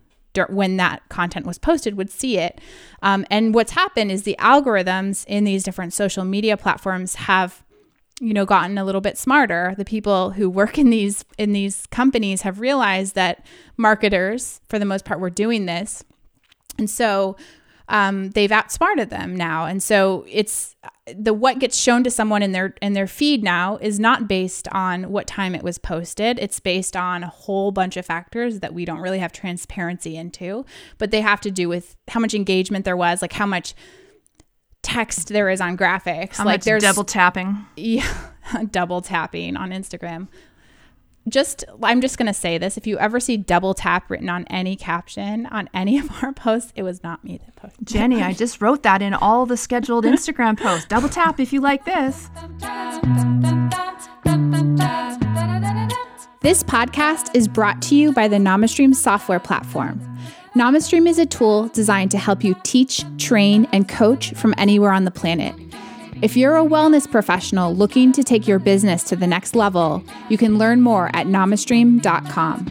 when 0.48 0.76
that 0.76 1.08
content 1.08 1.46
was 1.46 1.58
posted 1.58 1.96
would 1.96 2.10
see 2.10 2.38
it. 2.38 2.60
Um, 3.02 3.26
and 3.30 3.54
what's 3.54 3.72
happened 3.72 4.12
is 4.12 4.22
the 4.22 4.36
algorithms 4.38 5.24
in 5.26 5.44
these 5.44 5.62
different 5.62 5.92
social 5.92 6.24
media 6.24 6.56
platforms 6.56 7.16
have 7.16 7.64
you 8.20 8.34
know 8.34 8.44
gotten 8.44 8.78
a 8.78 8.84
little 8.84 9.00
bit 9.00 9.16
smarter 9.16 9.74
the 9.76 9.84
people 9.84 10.30
who 10.30 10.50
work 10.50 10.76
in 10.76 10.90
these 10.90 11.24
in 11.38 11.52
these 11.52 11.86
companies 11.86 12.42
have 12.42 12.58
realized 12.58 13.14
that 13.14 13.46
marketers 13.76 14.60
for 14.68 14.78
the 14.78 14.84
most 14.84 15.04
part 15.04 15.20
were 15.20 15.30
doing 15.30 15.66
this 15.66 16.02
and 16.78 16.90
so 16.90 17.36
um, 17.88 18.30
they've 18.30 18.52
outsmarted 18.52 19.10
them 19.10 19.34
now 19.34 19.64
and 19.64 19.82
so 19.82 20.24
it's 20.28 20.76
the 21.16 21.32
what 21.32 21.58
gets 21.58 21.76
shown 21.76 22.04
to 22.04 22.10
someone 22.10 22.42
in 22.42 22.52
their 22.52 22.74
in 22.82 22.92
their 22.92 23.06
feed 23.06 23.42
now 23.42 23.76
is 23.78 23.98
not 23.98 24.28
based 24.28 24.68
on 24.68 25.10
what 25.10 25.26
time 25.26 25.54
it 25.54 25.62
was 25.62 25.78
posted 25.78 26.38
it's 26.38 26.60
based 26.60 26.96
on 26.96 27.24
a 27.24 27.28
whole 27.28 27.70
bunch 27.70 27.96
of 27.96 28.04
factors 28.04 28.60
that 28.60 28.74
we 28.74 28.84
don't 28.84 29.00
really 29.00 29.18
have 29.18 29.32
transparency 29.32 30.16
into 30.16 30.64
but 30.98 31.10
they 31.10 31.20
have 31.20 31.40
to 31.40 31.50
do 31.50 31.68
with 31.68 31.96
how 32.08 32.20
much 32.20 32.34
engagement 32.34 32.84
there 32.84 32.96
was 32.96 33.22
like 33.22 33.32
how 33.32 33.46
much 33.46 33.74
text 34.88 35.28
there 35.28 35.50
is 35.50 35.60
on 35.60 35.76
graphics. 35.76 36.36
How 36.36 36.44
like 36.44 36.64
there's 36.64 36.82
double 36.82 37.04
tapping. 37.04 37.66
Yeah, 37.76 38.08
double 38.70 39.00
tapping 39.00 39.56
on 39.56 39.70
Instagram. 39.70 40.28
Just 41.28 41.64
I'm 41.82 42.00
just 42.00 42.16
gonna 42.18 42.34
say 42.34 42.58
this. 42.58 42.76
If 42.76 42.86
you 42.86 42.98
ever 42.98 43.20
see 43.20 43.36
double 43.36 43.74
tap 43.74 44.10
written 44.10 44.28
on 44.28 44.44
any 44.48 44.76
caption 44.76 45.46
on 45.46 45.68
any 45.74 45.98
of 45.98 46.22
our 46.22 46.32
posts, 46.32 46.72
it 46.74 46.82
was 46.82 47.02
not 47.02 47.24
me 47.24 47.38
that 47.44 47.56
posted. 47.56 47.86
Jenny, 47.86 48.22
I 48.22 48.32
just 48.32 48.60
wrote 48.60 48.82
that 48.84 49.02
in 49.02 49.14
all 49.14 49.46
the 49.46 49.56
scheduled 49.56 50.04
Instagram 50.06 50.58
posts. 50.58 50.86
Double 50.86 51.08
tap 51.08 51.40
if 51.40 51.52
you 51.52 51.60
like 51.60 51.84
this. 51.84 52.30
This 56.40 56.62
podcast 56.62 57.34
is 57.34 57.48
brought 57.48 57.82
to 57.82 57.96
you 57.96 58.12
by 58.12 58.28
the 58.28 58.36
NamaStream 58.36 58.94
software 58.94 59.40
platform. 59.40 60.00
NamaStream 60.54 61.08
is 61.08 61.18
a 61.18 61.26
tool 61.26 61.68
designed 61.68 62.10
to 62.12 62.18
help 62.18 62.42
you 62.42 62.56
teach, 62.62 63.04
train, 63.18 63.68
and 63.72 63.88
coach 63.88 64.32
from 64.34 64.54
anywhere 64.56 64.92
on 64.92 65.04
the 65.04 65.10
planet. 65.10 65.54
If 66.20 66.36
you're 66.36 66.56
a 66.56 66.64
wellness 66.64 67.08
professional 67.08 67.76
looking 67.76 68.10
to 68.10 68.24
take 68.24 68.48
your 68.48 68.58
business 68.58 69.04
to 69.04 69.14
the 69.14 69.26
next 69.28 69.54
level, 69.54 70.02
you 70.28 70.36
can 70.36 70.58
learn 70.58 70.80
more 70.80 71.14
at 71.14 71.28
namastream.com. 71.28 72.64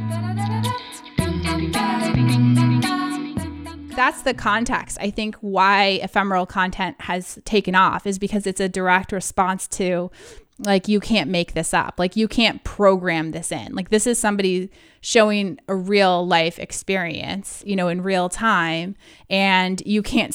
That's 3.95 4.21
the 4.23 4.33
context, 4.33 4.97
I 4.99 5.09
think, 5.11 5.35
why 5.37 6.01
ephemeral 6.03 6.45
content 6.45 6.99
has 6.99 7.39
taken 7.45 7.73
off 7.73 8.05
is 8.05 8.19
because 8.19 8.45
it's 8.45 8.59
a 8.59 8.67
direct 8.67 9.13
response 9.13 9.65
to 9.69 10.11
like 10.59 10.89
you 10.89 10.99
can't 10.99 11.29
make 11.29 11.53
this 11.53 11.73
up. 11.73 11.95
Like 11.97 12.17
you 12.17 12.27
can't 12.27 12.61
program 12.65 13.31
this 13.31 13.51
in. 13.51 13.73
Like 13.73 13.89
this 13.89 14.07
is 14.07 14.19
somebody 14.19 14.69
showing 14.99 15.57
a 15.69 15.75
real 15.75 16.27
life 16.27 16.59
experience 16.59 17.63
you 17.65 17.75
know 17.75 17.87
in 17.87 18.01
real 18.01 18.27
time 18.27 18.95
and 19.29 19.81
you 19.85 20.01
can't 20.01 20.33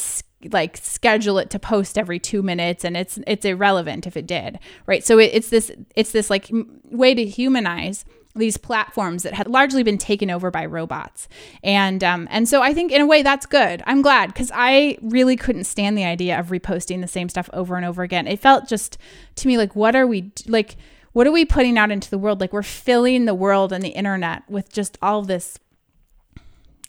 like 0.50 0.76
schedule 0.76 1.38
it 1.38 1.50
to 1.50 1.58
post 1.58 1.98
every 1.98 2.18
two 2.18 2.42
minutes 2.42 2.84
and 2.84 2.96
it's 2.96 3.18
it's 3.26 3.44
irrelevant 3.44 4.06
if 4.06 4.16
it 4.16 4.26
did 4.26 4.58
right 4.86 5.04
so 5.04 5.18
it, 5.18 5.30
it's 5.32 5.50
this 5.50 5.70
it's 5.94 6.12
this 6.12 6.30
like 6.30 6.50
way 6.90 7.14
to 7.14 7.24
humanize 7.24 8.04
these 8.34 8.56
platforms 8.56 9.22
that 9.24 9.34
had 9.34 9.46
largely 9.46 9.82
been 9.82 9.98
taken 9.98 10.30
over 10.30 10.50
by 10.50 10.64
robots. 10.64 11.28
And 11.62 12.02
um, 12.02 12.26
and 12.30 12.48
so 12.48 12.62
I 12.62 12.72
think 12.72 12.92
in 12.92 13.00
a 13.00 13.06
way 13.06 13.22
that's 13.22 13.46
good. 13.46 13.82
I'm 13.86 14.02
glad 14.02 14.28
because 14.28 14.50
I 14.54 14.96
really 15.02 15.36
couldn't 15.36 15.64
stand 15.64 15.98
the 15.98 16.04
idea 16.04 16.38
of 16.38 16.48
reposting 16.48 17.00
the 17.00 17.08
same 17.08 17.28
stuff 17.28 17.50
over 17.52 17.76
and 17.76 17.84
over 17.84 18.02
again. 18.02 18.26
It 18.26 18.40
felt 18.40 18.68
just 18.68 18.98
to 19.36 19.48
me 19.48 19.58
like 19.58 19.76
what 19.76 19.94
are 19.94 20.06
we 20.06 20.32
like 20.46 20.76
what 21.12 21.26
are 21.26 21.32
we 21.32 21.44
putting 21.44 21.76
out 21.76 21.90
into 21.90 22.08
the 22.08 22.18
world? 22.18 22.40
Like 22.40 22.54
we're 22.54 22.62
filling 22.62 23.26
the 23.26 23.34
world 23.34 23.72
and 23.72 23.84
the 23.84 23.90
internet 23.90 24.48
with 24.48 24.72
just 24.72 24.96
all 25.02 25.22
this 25.22 25.58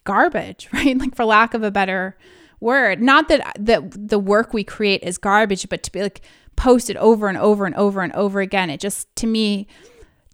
garbage, 0.05 0.69
right? 0.73 0.97
Like 0.97 1.15
for 1.15 1.25
lack 1.25 1.53
of 1.53 1.63
a 1.63 1.71
better 1.71 2.17
word. 2.63 3.01
Not 3.01 3.27
that 3.27 3.55
that 3.59 4.09
the 4.09 4.19
work 4.19 4.53
we 4.53 4.63
create 4.63 5.03
is 5.03 5.17
garbage, 5.17 5.69
but 5.69 5.83
to 5.83 5.91
be 5.91 6.01
like 6.01 6.21
posted 6.55 6.97
over 6.97 7.27
and 7.27 7.37
over 7.37 7.65
and 7.65 7.75
over 7.75 8.01
and 8.01 8.13
over 8.13 8.41
again, 8.41 8.69
it 8.69 8.79
just 8.79 9.13
to 9.17 9.27
me 9.27 9.67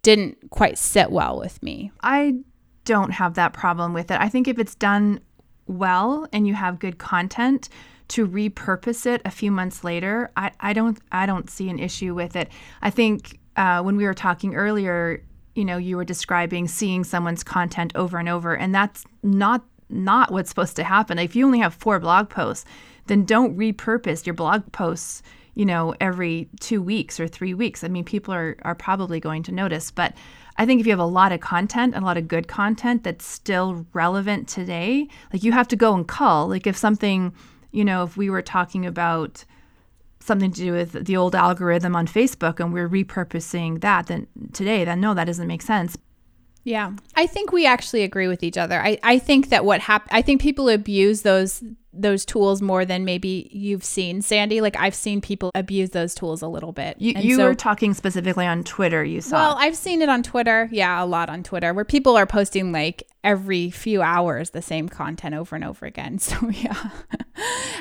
didn't 0.02 0.50
quite 0.50 0.78
sit 0.78 1.10
well 1.10 1.38
with 1.38 1.62
me. 1.62 1.92
I 2.02 2.36
don't 2.84 3.12
have 3.12 3.34
that 3.34 3.52
problem 3.52 3.92
with 3.92 4.10
it. 4.10 4.18
I 4.18 4.28
think 4.28 4.48
if 4.48 4.58
it's 4.58 4.74
done 4.74 5.20
well 5.66 6.26
and 6.32 6.46
you 6.46 6.54
have 6.54 6.78
good 6.78 6.96
content, 6.96 7.68
to 8.10 8.26
repurpose 8.26 9.06
it 9.06 9.22
a 9.24 9.30
few 9.30 9.52
months 9.52 9.84
later, 9.84 10.32
I, 10.36 10.50
I 10.58 10.72
don't 10.72 10.98
I 11.12 11.26
don't 11.26 11.48
see 11.48 11.70
an 11.70 11.78
issue 11.78 12.12
with 12.14 12.34
it. 12.34 12.48
I 12.82 12.90
think 12.90 13.38
uh, 13.56 13.82
when 13.82 13.96
we 13.96 14.04
were 14.04 14.14
talking 14.14 14.56
earlier, 14.56 15.22
you 15.54 15.64
know, 15.64 15.76
you 15.76 15.96
were 15.96 16.04
describing 16.04 16.66
seeing 16.66 17.04
someone's 17.04 17.44
content 17.44 17.92
over 17.94 18.18
and 18.18 18.28
over, 18.28 18.56
and 18.56 18.74
that's 18.74 19.04
not 19.22 19.64
not 19.90 20.32
what's 20.32 20.48
supposed 20.48 20.76
to 20.76 20.84
happen. 20.84 21.18
If 21.18 21.36
you 21.36 21.44
only 21.44 21.60
have 21.60 21.74
four 21.74 21.98
blog 22.00 22.28
posts, 22.28 22.64
then 23.06 23.24
don't 23.24 23.56
repurpose 23.56 24.26
your 24.26 24.34
blog 24.34 24.70
posts 24.72 25.22
you 25.54 25.66
know, 25.66 25.94
every 26.00 26.48
two 26.60 26.80
weeks 26.82 27.18
or 27.18 27.28
three 27.28 27.54
weeks. 27.54 27.82
I 27.82 27.88
mean, 27.88 28.04
people 28.04 28.32
are, 28.32 28.56
are 28.62 28.74
probably 28.74 29.20
going 29.20 29.42
to 29.44 29.52
notice. 29.52 29.90
But 29.90 30.14
I 30.56 30.66
think 30.66 30.80
if 30.80 30.86
you 30.86 30.92
have 30.92 30.98
a 30.98 31.04
lot 31.04 31.32
of 31.32 31.40
content 31.40 31.94
and 31.94 32.02
a 32.02 32.06
lot 32.06 32.16
of 32.16 32.28
good 32.28 32.48
content 32.48 33.04
that's 33.04 33.26
still 33.26 33.86
relevant 33.92 34.48
today, 34.48 35.08
like 35.32 35.42
you 35.42 35.52
have 35.52 35.68
to 35.68 35.76
go 35.76 35.94
and 35.94 36.06
cull. 36.06 36.48
Like 36.48 36.66
if 36.66 36.76
something, 36.76 37.34
you 37.72 37.84
know, 37.84 38.04
if 38.04 38.16
we 38.16 38.30
were 38.30 38.42
talking 38.42 38.86
about 38.86 39.44
something 40.20 40.52
to 40.52 40.60
do 40.60 40.72
with 40.72 41.04
the 41.04 41.16
old 41.16 41.34
algorithm 41.34 41.96
on 41.96 42.06
Facebook 42.06 42.60
and 42.60 42.72
we're 42.72 42.88
repurposing 42.88 43.80
that, 43.80 44.06
then 44.06 44.26
today, 44.52 44.84
then 44.84 45.00
no, 45.00 45.14
that 45.14 45.24
doesn't 45.24 45.46
make 45.46 45.62
sense. 45.62 45.96
Yeah. 46.64 46.92
I 47.14 47.26
think 47.26 47.52
we 47.52 47.66
actually 47.66 48.02
agree 48.02 48.28
with 48.28 48.42
each 48.42 48.58
other. 48.58 48.80
I, 48.80 48.98
I 49.02 49.18
think 49.18 49.48
that 49.48 49.64
what 49.64 49.80
happened, 49.80 50.10
I 50.12 50.22
think 50.22 50.40
people 50.40 50.68
abuse 50.68 51.22
those 51.22 51.62
those 51.92 52.24
tools 52.24 52.62
more 52.62 52.84
than 52.84 53.04
maybe 53.04 53.48
you've 53.52 53.82
seen, 53.82 54.22
Sandy. 54.22 54.60
Like 54.60 54.76
I've 54.76 54.94
seen 54.94 55.20
people 55.20 55.50
abuse 55.54 55.90
those 55.90 56.14
tools 56.14 56.40
a 56.40 56.46
little 56.46 56.72
bit. 56.72 56.96
You, 57.00 57.14
you 57.16 57.36
so, 57.36 57.46
were 57.46 57.54
talking 57.54 57.94
specifically 57.94 58.46
on 58.46 58.62
Twitter, 58.62 59.02
you 59.02 59.20
saw. 59.20 59.36
Well, 59.36 59.56
I've 59.58 59.76
seen 59.76 60.00
it 60.00 60.08
on 60.08 60.22
Twitter. 60.22 60.68
Yeah, 60.70 61.02
a 61.02 61.06
lot 61.06 61.28
on 61.28 61.42
Twitter 61.42 61.74
where 61.74 61.84
people 61.84 62.16
are 62.16 62.26
posting 62.26 62.70
like 62.70 63.02
every 63.22 63.70
few 63.70 64.00
hours 64.02 64.50
the 64.50 64.62
same 64.62 64.88
content 64.88 65.34
over 65.34 65.54
and 65.54 65.64
over 65.64 65.86
again. 65.86 66.18
So 66.30 66.48
yeah, 66.50 66.90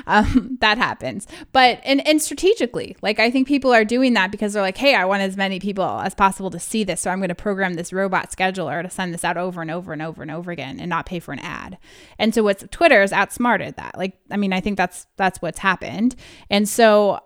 um, 0.07 0.57
that 0.61 0.79
happens. 0.79 1.27
But 1.51 1.81
and 1.83 2.05
and 2.07 2.19
strategically, 2.21 2.95
like 3.01 3.19
I 3.19 3.29
think 3.29 3.47
people 3.47 3.71
are 3.71 3.85
doing 3.85 4.13
that 4.13 4.31
because 4.31 4.53
they're 4.53 4.63
like, 4.63 4.77
hey, 4.77 4.95
I 4.95 5.05
want 5.05 5.21
as 5.21 5.37
many 5.37 5.59
people 5.59 5.83
as 5.83 6.15
possible 6.15 6.49
to 6.51 6.59
see 6.59 6.83
this, 6.83 7.01
so 7.01 7.11
I'm 7.11 7.19
going 7.19 7.29
to 7.29 7.35
program 7.35 7.75
this 7.75 7.93
robot 7.93 8.31
scheduler 8.31 8.81
to 8.81 8.89
send 8.89 9.13
this 9.13 9.23
out 9.23 9.37
over 9.37 9.61
and 9.61 9.69
over 9.69 9.93
and 9.93 10.01
over 10.01 10.21
and 10.23 10.31
over 10.31 10.51
again 10.51 10.79
and 10.79 10.89
not 10.89 11.05
pay 11.05 11.19
for 11.19 11.31
an 11.31 11.39
ad. 11.39 11.77
And 12.17 12.33
so 12.33 12.41
what's 12.41 12.63
Twitter 12.71 13.03
is 13.03 13.13
outsmarted 13.13 13.75
that. 13.75 13.97
Like 13.97 14.17
I 14.31 14.37
mean, 14.37 14.53
I 14.53 14.61
think 14.61 14.77
that's 14.77 15.05
that's 15.17 15.41
what's 15.41 15.59
happened. 15.59 16.15
And 16.49 16.67
so 16.67 17.19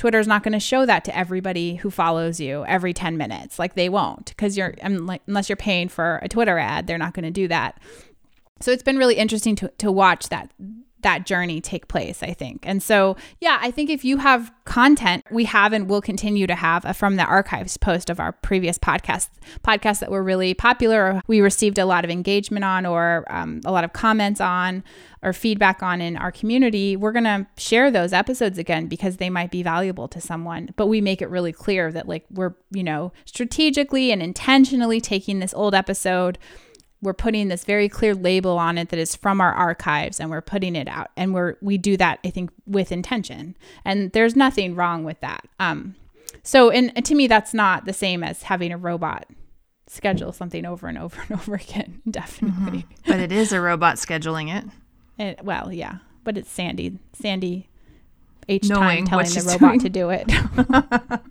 Twitter's 0.00 0.26
not 0.26 0.42
going 0.42 0.54
to 0.54 0.60
show 0.60 0.86
that 0.86 1.04
to 1.04 1.14
everybody 1.14 1.74
who 1.74 1.90
follows 1.90 2.40
you 2.40 2.64
every 2.64 2.94
10 2.94 3.18
minutes. 3.18 3.58
Like 3.58 3.74
they 3.74 3.90
won't 3.90 4.30
because 4.30 4.56
you're 4.56 4.74
um, 4.80 5.04
like, 5.04 5.20
unless 5.26 5.50
you're 5.50 5.56
paying 5.56 5.90
for 5.90 6.18
a 6.22 6.28
Twitter 6.28 6.56
ad, 6.56 6.86
they're 6.86 6.96
not 6.96 7.12
going 7.12 7.26
to 7.26 7.30
do 7.30 7.46
that. 7.48 7.78
So 8.60 8.70
it's 8.70 8.82
been 8.82 8.96
really 8.96 9.16
interesting 9.16 9.54
to 9.56 9.68
to 9.76 9.92
watch 9.92 10.30
that 10.30 10.50
that 11.02 11.26
journey 11.26 11.60
take 11.60 11.88
place, 11.88 12.22
I 12.22 12.32
think. 12.32 12.60
And 12.64 12.82
so, 12.82 13.16
yeah, 13.40 13.58
I 13.60 13.70
think 13.70 13.90
if 13.90 14.04
you 14.04 14.18
have 14.18 14.52
content, 14.64 15.24
we 15.30 15.44
have 15.44 15.72
and 15.72 15.88
will 15.88 16.00
continue 16.00 16.46
to 16.46 16.54
have 16.54 16.84
a 16.84 16.94
from 16.94 17.16
the 17.16 17.24
archives 17.24 17.76
post 17.76 18.10
of 18.10 18.20
our 18.20 18.32
previous 18.32 18.78
podcast, 18.78 19.28
podcasts 19.64 20.00
that 20.00 20.10
were 20.10 20.22
really 20.22 20.54
popular, 20.54 21.04
or 21.04 21.22
we 21.26 21.40
received 21.40 21.78
a 21.78 21.86
lot 21.86 22.04
of 22.04 22.10
engagement 22.10 22.64
on, 22.64 22.86
or 22.86 23.24
um, 23.30 23.60
a 23.64 23.72
lot 23.72 23.84
of 23.84 23.92
comments 23.92 24.40
on, 24.40 24.84
or 25.22 25.32
feedback 25.32 25.82
on 25.82 26.00
in 26.00 26.16
our 26.16 26.32
community, 26.32 26.96
we're 26.96 27.12
going 27.12 27.24
to 27.24 27.46
share 27.58 27.90
those 27.90 28.12
episodes 28.12 28.58
again 28.58 28.86
because 28.86 29.18
they 29.18 29.28
might 29.28 29.50
be 29.50 29.62
valuable 29.62 30.08
to 30.08 30.20
someone. 30.20 30.70
But 30.76 30.86
we 30.86 31.00
make 31.00 31.20
it 31.20 31.28
really 31.28 31.52
clear 31.52 31.92
that, 31.92 32.08
like, 32.08 32.24
we're, 32.30 32.54
you 32.70 32.82
know, 32.82 33.12
strategically 33.24 34.12
and 34.12 34.22
intentionally 34.22 35.00
taking 35.00 35.40
this 35.40 35.54
old 35.54 35.74
episode 35.74 36.38
we're 37.02 37.14
putting 37.14 37.48
this 37.48 37.64
very 37.64 37.88
clear 37.88 38.14
label 38.14 38.58
on 38.58 38.76
it 38.76 38.90
that 38.90 38.98
is 38.98 39.16
from 39.16 39.40
our 39.40 39.52
archives 39.52 40.20
and 40.20 40.30
we're 40.30 40.40
putting 40.42 40.76
it 40.76 40.88
out. 40.88 41.08
And 41.16 41.32
we're 41.34 41.56
we 41.60 41.78
do 41.78 41.96
that 41.96 42.18
i 42.24 42.30
think 42.30 42.50
with 42.66 42.92
intention. 42.92 43.56
And 43.84 44.12
there's 44.12 44.36
nothing 44.36 44.74
wrong 44.74 45.04
with 45.04 45.20
that. 45.20 45.46
Um 45.58 45.94
so 46.42 46.70
and, 46.70 46.92
and 46.96 47.04
to 47.06 47.14
me 47.14 47.26
that's 47.26 47.54
not 47.54 47.84
the 47.84 47.92
same 47.92 48.22
as 48.22 48.42
having 48.44 48.72
a 48.72 48.76
robot 48.78 49.26
schedule 49.86 50.30
something 50.32 50.64
over 50.64 50.86
and 50.86 50.98
over 50.98 51.20
and 51.28 51.32
over 51.40 51.54
again. 51.54 52.02
Definitely. 52.10 52.80
Mm-hmm. 52.80 53.10
but 53.10 53.20
it 53.20 53.32
is 53.32 53.52
a 53.52 53.60
robot 53.60 53.96
scheduling 53.96 54.54
it. 54.54 54.64
it 55.18 55.44
well 55.44 55.72
yeah. 55.72 55.98
But 56.24 56.36
it's 56.36 56.50
sandy 56.50 56.98
sandy 57.12 57.68
each 58.48 58.68
Knowing 58.68 59.06
time 59.06 59.24
telling 59.24 59.30
the 59.30 59.58
robot 59.60 59.78
doing. 59.78 59.80
to 59.80 59.88
do 59.88 60.10
it. 60.10 61.20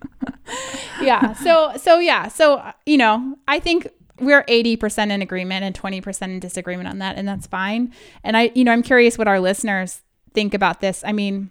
Yeah. 1.00 1.32
So 1.34 1.72
so 1.76 1.98
yeah. 1.98 2.28
So 2.28 2.62
you 2.84 2.98
know 2.98 3.38
i 3.48 3.58
think 3.58 3.88
we're 4.20 4.44
80% 4.44 5.10
in 5.10 5.22
agreement 5.22 5.64
and 5.64 5.74
20% 5.74 6.22
in 6.22 6.40
disagreement 6.40 6.88
on 6.88 6.98
that 6.98 7.16
and 7.16 7.26
that's 7.26 7.46
fine. 7.46 7.92
And 8.22 8.36
i 8.36 8.50
you 8.54 8.64
know 8.64 8.72
i'm 8.72 8.82
curious 8.82 9.18
what 9.18 9.28
our 9.28 9.40
listeners 9.40 10.02
think 10.32 10.54
about 10.54 10.80
this. 10.80 11.02
I 11.04 11.12
mean 11.12 11.50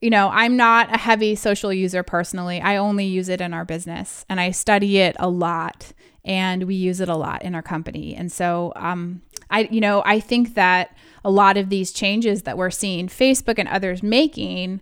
you 0.00 0.10
know 0.10 0.28
i'm 0.32 0.56
not 0.56 0.94
a 0.94 0.98
heavy 0.98 1.34
social 1.34 1.72
user 1.72 2.02
personally. 2.02 2.60
I 2.60 2.76
only 2.76 3.04
use 3.04 3.28
it 3.28 3.40
in 3.40 3.54
our 3.54 3.64
business 3.64 4.24
and 4.28 4.40
i 4.40 4.50
study 4.50 4.98
it 4.98 5.16
a 5.18 5.28
lot 5.28 5.92
and 6.24 6.64
we 6.64 6.74
use 6.74 7.00
it 7.00 7.08
a 7.08 7.16
lot 7.16 7.42
in 7.42 7.54
our 7.54 7.62
company. 7.62 8.14
And 8.14 8.30
so 8.30 8.72
um 8.76 9.22
i 9.50 9.68
you 9.70 9.80
know 9.80 10.02
i 10.06 10.20
think 10.20 10.54
that 10.54 10.96
a 11.24 11.30
lot 11.30 11.56
of 11.56 11.68
these 11.70 11.92
changes 11.92 12.42
that 12.42 12.58
we're 12.58 12.70
seeing 12.70 13.08
facebook 13.08 13.58
and 13.58 13.68
others 13.68 14.02
making 14.02 14.80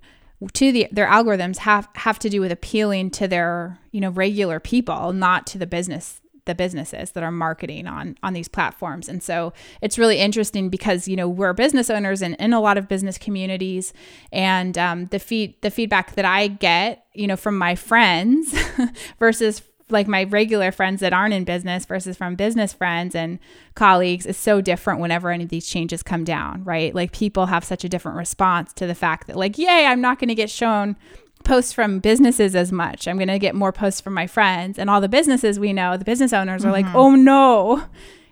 to 0.52 0.72
the 0.72 0.88
their 0.90 1.06
algorithms 1.06 1.58
have 1.58 1.88
have 1.94 2.18
to 2.18 2.28
do 2.28 2.40
with 2.40 2.50
appealing 2.50 3.10
to 3.10 3.28
their 3.28 3.78
you 3.92 4.00
know 4.00 4.10
regular 4.10 4.58
people 4.58 5.12
not 5.12 5.46
to 5.46 5.58
the 5.58 5.66
business 5.66 6.21
the 6.44 6.54
businesses 6.54 7.12
that 7.12 7.22
are 7.22 7.30
marketing 7.30 7.86
on 7.86 8.16
on 8.22 8.32
these 8.32 8.48
platforms 8.48 9.08
and 9.08 9.22
so 9.22 9.52
it's 9.80 9.98
really 9.98 10.18
interesting 10.18 10.68
because 10.68 11.06
you 11.06 11.16
know 11.16 11.28
we're 11.28 11.52
business 11.52 11.88
owners 11.90 12.22
and 12.22 12.34
in 12.36 12.52
a 12.52 12.60
lot 12.60 12.76
of 12.76 12.88
business 12.88 13.18
communities 13.18 13.92
and 14.32 14.76
um, 14.76 15.06
the 15.06 15.18
feed 15.18 15.60
the 15.62 15.70
feedback 15.70 16.14
that 16.14 16.24
i 16.24 16.46
get 16.46 17.04
you 17.14 17.26
know 17.26 17.36
from 17.36 17.56
my 17.56 17.74
friends 17.74 18.54
versus 19.18 19.62
like 19.92 20.08
my 20.08 20.24
regular 20.24 20.72
friends 20.72 21.00
that 21.00 21.12
aren't 21.12 21.34
in 21.34 21.44
business 21.44 21.84
versus 21.84 22.16
from 22.16 22.34
business 22.34 22.72
friends 22.72 23.14
and 23.14 23.38
colleagues 23.74 24.26
is 24.26 24.36
so 24.36 24.60
different 24.60 25.00
whenever 25.00 25.30
any 25.30 25.44
of 25.44 25.50
these 25.50 25.66
changes 25.68 26.02
come 26.02 26.24
down, 26.24 26.64
right? 26.64 26.94
Like 26.94 27.12
people 27.12 27.46
have 27.46 27.62
such 27.62 27.84
a 27.84 27.88
different 27.88 28.16
response 28.16 28.72
to 28.74 28.86
the 28.86 28.94
fact 28.94 29.26
that, 29.26 29.36
like, 29.36 29.58
yay, 29.58 29.86
I'm 29.86 30.00
not 30.00 30.18
going 30.18 30.28
to 30.28 30.34
get 30.34 30.50
shown 30.50 30.96
posts 31.44 31.72
from 31.72 31.98
businesses 31.98 32.54
as 32.54 32.72
much. 32.72 33.06
I'm 33.06 33.16
going 33.16 33.28
to 33.28 33.38
get 33.38 33.54
more 33.54 33.72
posts 33.72 34.00
from 34.00 34.14
my 34.14 34.26
friends 34.26 34.78
and 34.78 34.88
all 34.88 35.00
the 35.00 35.08
businesses 35.08 35.58
we 35.58 35.72
know. 35.72 35.96
The 35.96 36.04
business 36.04 36.32
owners 36.32 36.64
are 36.64 36.72
mm-hmm. 36.72 36.86
like, 36.86 36.94
"Oh 36.94 37.14
no. 37.14 37.84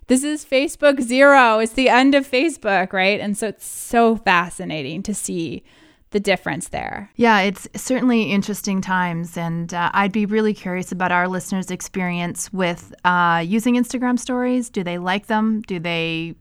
This 0.06 0.24
is 0.24 0.44
Facebook 0.44 1.00
zero. 1.00 1.60
It's 1.60 1.74
the 1.74 1.88
end 1.88 2.14
of 2.14 2.28
Facebook, 2.28 2.92
right?" 2.92 3.20
And 3.20 3.36
so 3.36 3.48
it's 3.48 3.66
so 3.66 4.16
fascinating 4.16 5.02
to 5.04 5.14
see 5.14 5.62
the 6.10 6.20
difference 6.20 6.68
there. 6.68 7.10
Yeah, 7.16 7.40
it's 7.40 7.68
certainly 7.76 8.24
interesting 8.24 8.80
times. 8.80 9.36
And 9.36 9.72
uh, 9.72 9.90
I'd 9.94 10.12
be 10.12 10.26
really 10.26 10.54
curious 10.54 10.90
about 10.92 11.12
our 11.12 11.28
listeners' 11.28 11.70
experience 11.70 12.52
with 12.52 12.92
uh, 13.04 13.44
using 13.46 13.76
Instagram 13.76 14.18
stories. 14.18 14.70
Do 14.70 14.82
they 14.82 14.98
like 14.98 15.26
them? 15.26 15.62
Do 15.62 15.78
they 15.78 16.34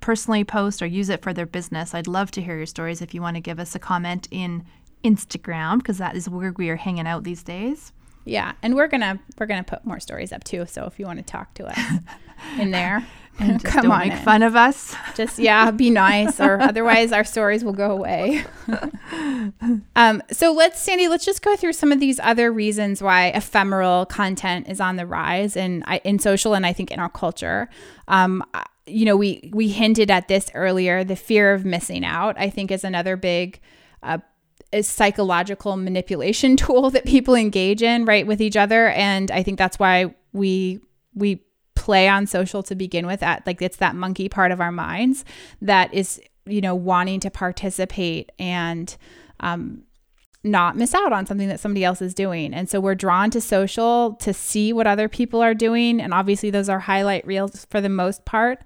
personally 0.00 0.44
post 0.44 0.82
or 0.82 0.86
use 0.86 1.08
it 1.08 1.22
for 1.22 1.32
their 1.32 1.46
business? 1.46 1.94
I'd 1.94 2.06
love 2.06 2.30
to 2.32 2.42
hear 2.42 2.56
your 2.56 2.66
stories 2.66 3.00
if 3.00 3.14
you 3.14 3.22
want 3.22 3.36
to 3.36 3.40
give 3.40 3.58
us 3.58 3.74
a 3.74 3.78
comment 3.78 4.28
in 4.30 4.64
Instagram 5.04 5.78
because 5.78 5.98
that 5.98 6.16
is 6.16 6.28
where 6.28 6.52
we 6.52 6.70
are 6.70 6.76
hanging 6.76 7.06
out 7.06 7.24
these 7.24 7.42
days. 7.42 7.92
Yeah, 8.24 8.52
and 8.62 8.74
we're 8.74 8.88
gonna 8.88 9.18
we're 9.38 9.46
gonna 9.46 9.64
put 9.64 9.84
more 9.84 9.98
stories 9.98 10.32
up 10.32 10.44
too. 10.44 10.66
So 10.66 10.84
if 10.84 10.98
you 10.98 11.06
want 11.06 11.18
to 11.18 11.24
talk 11.24 11.54
to 11.54 11.66
us 11.66 11.78
in 12.58 12.70
there, 12.70 13.04
and 13.38 13.62
come 13.62 13.90
on 13.90 14.08
make 14.08 14.12
in. 14.12 14.24
fun 14.24 14.42
of 14.42 14.54
us. 14.54 14.94
Just 15.16 15.38
yeah, 15.38 15.70
be 15.72 15.90
nice, 15.90 16.40
or 16.40 16.60
otherwise 16.60 17.10
our 17.10 17.24
stories 17.24 17.64
will 17.64 17.72
go 17.72 17.90
away. 17.90 18.44
um, 19.96 20.22
so 20.30 20.52
let's 20.52 20.78
Sandy, 20.80 21.08
let's 21.08 21.24
just 21.24 21.42
go 21.42 21.56
through 21.56 21.72
some 21.72 21.90
of 21.90 21.98
these 21.98 22.20
other 22.20 22.52
reasons 22.52 23.02
why 23.02 23.28
ephemeral 23.28 24.06
content 24.06 24.68
is 24.68 24.80
on 24.80 24.96
the 24.96 25.06
rise 25.06 25.56
in 25.56 25.84
in 26.04 26.18
social 26.20 26.54
and 26.54 26.64
I 26.64 26.72
think 26.72 26.92
in 26.92 27.00
our 27.00 27.10
culture. 27.10 27.68
Um, 28.06 28.44
you 28.86 29.04
know, 29.04 29.16
we 29.16 29.50
we 29.52 29.68
hinted 29.68 30.10
at 30.12 30.28
this 30.28 30.50
earlier. 30.54 31.02
The 31.02 31.16
fear 31.16 31.54
of 31.54 31.64
missing 31.64 32.04
out, 32.04 32.36
I 32.38 32.50
think, 32.50 32.70
is 32.70 32.84
another 32.84 33.16
big 33.16 33.60
uh, 34.02 34.18
a 34.72 34.82
psychological 34.82 35.76
manipulation 35.76 36.56
tool 36.62 36.90
that 36.90 37.04
people 37.04 37.34
engage 37.34 37.82
in 37.82 38.04
right 38.04 38.26
with 38.26 38.40
each 38.40 38.56
other. 38.56 38.88
And 38.88 39.30
i 39.30 39.42
think 39.42 39.58
that's 39.58 39.78
why 39.78 40.14
we 40.32 40.80
we 41.14 41.42
play 41.74 42.08
on 42.08 42.26
social 42.26 42.62
to 42.62 42.74
begin 42.74 43.06
with 43.06 43.22
at 43.22 43.44
like 43.46 43.60
it's 43.60 43.78
that 43.78 43.96
monkey 43.96 44.28
part 44.28 44.52
of 44.52 44.60
our 44.60 44.72
minds 44.72 45.24
that 45.60 45.92
is 45.92 46.20
you 46.46 46.60
know 46.60 46.74
wanting 46.74 47.18
to 47.20 47.30
participate 47.30 48.30
and 48.38 48.96
um 49.40 49.82
not 50.44 50.76
miss 50.76 50.94
out 50.94 51.12
on 51.12 51.24
something 51.24 51.48
that 51.48 51.60
somebody 51.60 51.84
else 51.84 52.02
is 52.02 52.14
doing. 52.14 52.52
And 52.52 52.68
so 52.68 52.80
we're 52.80 52.96
drawn 52.96 53.30
to 53.30 53.40
social 53.40 54.14
to 54.14 54.34
see 54.34 54.72
what 54.72 54.86
other 54.86 55.08
people 55.08 55.40
are 55.40 55.54
doing. 55.54 56.00
And 56.00 56.12
obviously, 56.12 56.50
those 56.50 56.68
are 56.68 56.80
highlight 56.80 57.26
reels 57.26 57.66
for 57.70 57.80
the 57.80 57.88
most 57.88 58.24
part. 58.24 58.60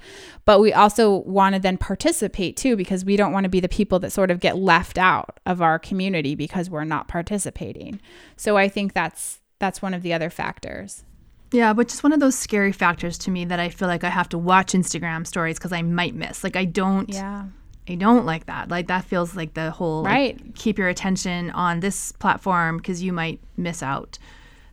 But 0.45 0.61
we 0.61 0.73
also 0.73 1.19
want 1.19 1.55
to 1.55 1.61
then 1.61 1.77
participate 1.77 2.57
too, 2.57 2.77
because 2.77 3.05
we 3.05 3.17
don't 3.17 3.33
want 3.33 3.45
to 3.45 3.51
be 3.51 3.61
the 3.61 3.69
people 3.69 3.99
that 4.01 4.13
sort 4.13 4.31
of 4.31 4.41
get 4.41 4.57
left 4.57 4.97
out 4.97 5.39
of 5.45 5.61
our 5.61 5.79
community 5.79 6.35
because 6.35 6.71
we're 6.71 6.85
not 6.85 7.09
participating. 7.09 8.01
So 8.37 8.57
I 8.57 8.69
think 8.69 8.95
that's 8.95 9.41
that's 9.59 9.83
one 9.83 9.95
of 9.95 10.03
the 10.03 10.13
other 10.13 10.31
factors. 10.31 11.05
Yeah, 11.53 11.73
which 11.73 11.93
is 11.93 12.03
one 12.03 12.13
of 12.13 12.21
those 12.21 12.37
scary 12.37 12.73
factors 12.73 13.17
to 13.19 13.31
me 13.31 13.45
that 13.45 13.61
I 13.61 13.69
feel 13.69 13.89
like 13.89 14.03
I 14.03 14.11
have 14.11 14.29
to 14.31 14.39
watch 14.39 14.73
Instagram 14.73 15.27
stories 15.27 15.59
because 15.59 15.73
I 15.73 15.83
might 15.83 16.15
miss. 16.15 16.43
Like 16.43 16.57
I 16.57 16.65
don't 16.65 17.09
yeah. 17.09 17.47
I 17.89 17.95
don't 17.95 18.27
like 18.27 18.47
that. 18.47 18.69
Like 18.69 18.89
that 18.89 19.05
feels 19.05 19.37
like 19.37 19.55
the 19.55 19.71
whole 19.71 20.05
right. 20.05 20.41
Like, 20.41 20.55
keep 20.55 20.79
your 20.79 20.89
attention 20.89 21.51
on 21.51 21.81
this 21.81 22.13
platform 22.13 22.79
because 22.79 23.03
you 23.03 23.13
might 23.13 23.41
miss 23.57 23.83
out. 23.83 24.19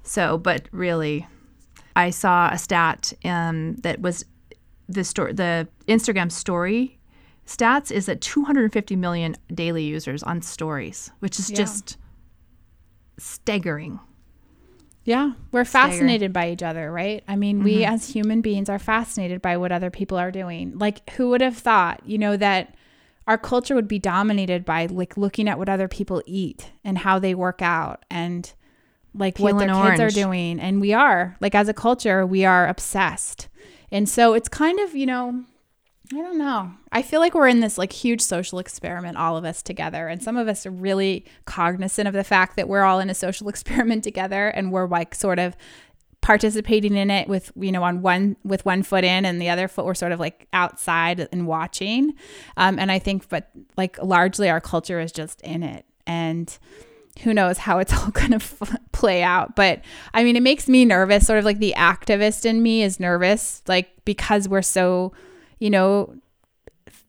So, 0.04 0.38
but 0.38 0.67
really, 0.71 1.28
I 1.95 2.10
saw 2.10 2.49
a 2.52 2.58
stat 2.58 3.13
um, 3.23 3.76
that 3.78 4.02
was 4.02 4.26
the 4.89 5.04
story. 5.04 5.34
The 5.34 5.67
Instagram 5.88 6.32
story 6.32 6.99
stats 7.45 7.91
is 7.91 8.06
that 8.06 8.21
250 8.21 8.95
million 8.95 9.36
daily 9.54 9.84
users 9.84 10.23
on 10.23 10.41
stories, 10.41 11.12
which 11.19 11.39
is 11.39 11.49
yeah. 11.49 11.58
just 11.58 11.97
staggering. 13.17 13.99
Yeah, 15.06 15.34
we're 15.52 15.65
fascinated 15.65 16.32
by 16.32 16.49
each 16.52 16.63
other, 16.63 16.89
right? 16.89 17.23
I 17.28 17.36
mean, 17.36 17.58
mm-hmm. 17.58 17.65
we 17.65 17.84
as 17.84 18.10
human 18.10 18.39
beings 18.39 18.69
are 18.69 18.80
fascinated 18.80 19.41
by 19.41 19.58
what 19.58 19.73
other 19.73 19.89
people 19.89 20.17
are 20.17 20.32
doing. 20.32 20.78
Like, 20.78 21.10
who 21.12 21.30
would 21.30 21.41
have 21.41 21.58
thought, 21.58 22.02
you 22.06 22.17
know, 22.17 22.38
that 22.38 22.76
our 23.28 23.38
culture 23.38 23.76
would 23.76 23.88
be 23.88 24.00
dominated 24.00 24.66
by 24.66 24.86
like 24.88 25.18
looking 25.18 25.48
at 25.48 25.58
what 25.58 25.70
other 25.70 25.88
people 25.88 26.22
eat 26.26 26.72
and 26.84 26.98
how 26.98 27.20
they 27.20 27.34
work 27.34 27.62
out 27.62 28.06
and 28.10 28.54
like 29.14 29.36
Peeling 29.36 29.56
what 29.56 29.68
their 29.68 29.92
kids 29.98 30.02
are 30.02 30.22
doing. 30.22 30.60
And 30.60 30.82
we 30.82 30.94
are 30.94 31.38
like 31.40 31.56
as 31.56 31.68
a 31.68 31.74
culture 31.74 32.26
we 32.26 32.46
are 32.46 32.68
obsessed. 32.68 33.48
And 33.92 34.10
so 34.10 34.34
it's 34.34 34.50
kind 34.50 34.80
of 34.80 34.96
you 34.96 35.06
know 35.06 35.44
i 36.12 36.18
don't 36.18 36.38
know. 36.38 36.72
I 36.92 37.02
feel 37.02 37.22
like 37.22 37.34
we're 37.34 37.48
in 37.48 37.62
this 37.62 37.78
like 37.78 37.94
huge 37.94 38.22
social 38.22 38.60
experiment 38.60 39.18
all 39.18 39.38
of 39.38 39.46
us 39.46 39.62
together. 39.62 40.08
And 40.08 40.22
some 40.22 40.38
of 40.38 40.48
us 40.48 40.66
are 40.66 40.72
really 40.72 41.26
cognizant 41.46 42.08
of 42.08 42.14
the 42.14 42.24
fact 42.24 42.56
that 42.58 42.68
we're 42.68 42.84
all 42.84 43.00
in 43.00 43.10
a 43.10 43.16
social 43.16 43.48
experiment 43.50 44.04
together 44.04 44.50
and 44.50 44.72
we're 44.72 44.88
like 44.88 45.16
sort 45.16 45.40
of 45.40 45.56
participating 46.24 46.96
in 46.96 47.12
it 47.12 47.28
with 47.28 47.52
you 47.56 47.72
know 47.72 47.84
on 47.84 48.02
one 48.02 48.38
with 48.46 48.66
one 48.66 48.82
foot 48.82 49.04
in 49.04 49.26
and 49.26 49.42
the 49.42 49.50
other 49.50 49.68
foot 49.68 49.86
we're 49.86 49.94
sort 49.94 50.14
of 50.14 50.20
like 50.20 50.48
outside 50.54 51.28
and 51.32 51.46
watching. 51.46 52.14
Um, 52.58 52.80
and 52.80 52.92
i 52.92 52.98
think 52.98 53.28
but 53.30 53.50
like 53.78 54.02
largely 54.02 54.50
our 54.50 54.62
culture 54.62 55.00
is 55.00 55.12
just 55.12 55.42
in 55.42 55.62
it. 55.62 55.86
And 56.08 56.58
who 57.22 57.34
knows 57.34 57.60
how 57.60 57.78
it's 57.78 57.94
all 57.98 58.10
going 58.10 58.32
to 58.32 58.38
f- 58.38 58.78
play 58.94 59.22
out. 59.22 59.56
But 59.56 59.84
i 60.14 60.24
mean 60.24 60.36
it 60.38 60.44
makes 60.44 60.68
me 60.70 60.86
nervous. 60.86 61.28
Sort 61.28 61.40
of 61.40 61.46
like 61.46 61.60
the 61.60 61.76
activist 61.78 62.46
in 62.46 62.64
me 62.64 62.82
is 62.82 63.00
nervous 63.00 63.62
like 63.68 63.92
because 64.06 64.48
we're 64.48 64.62
so 64.62 65.12
you 65.60 65.70
know 65.70 66.16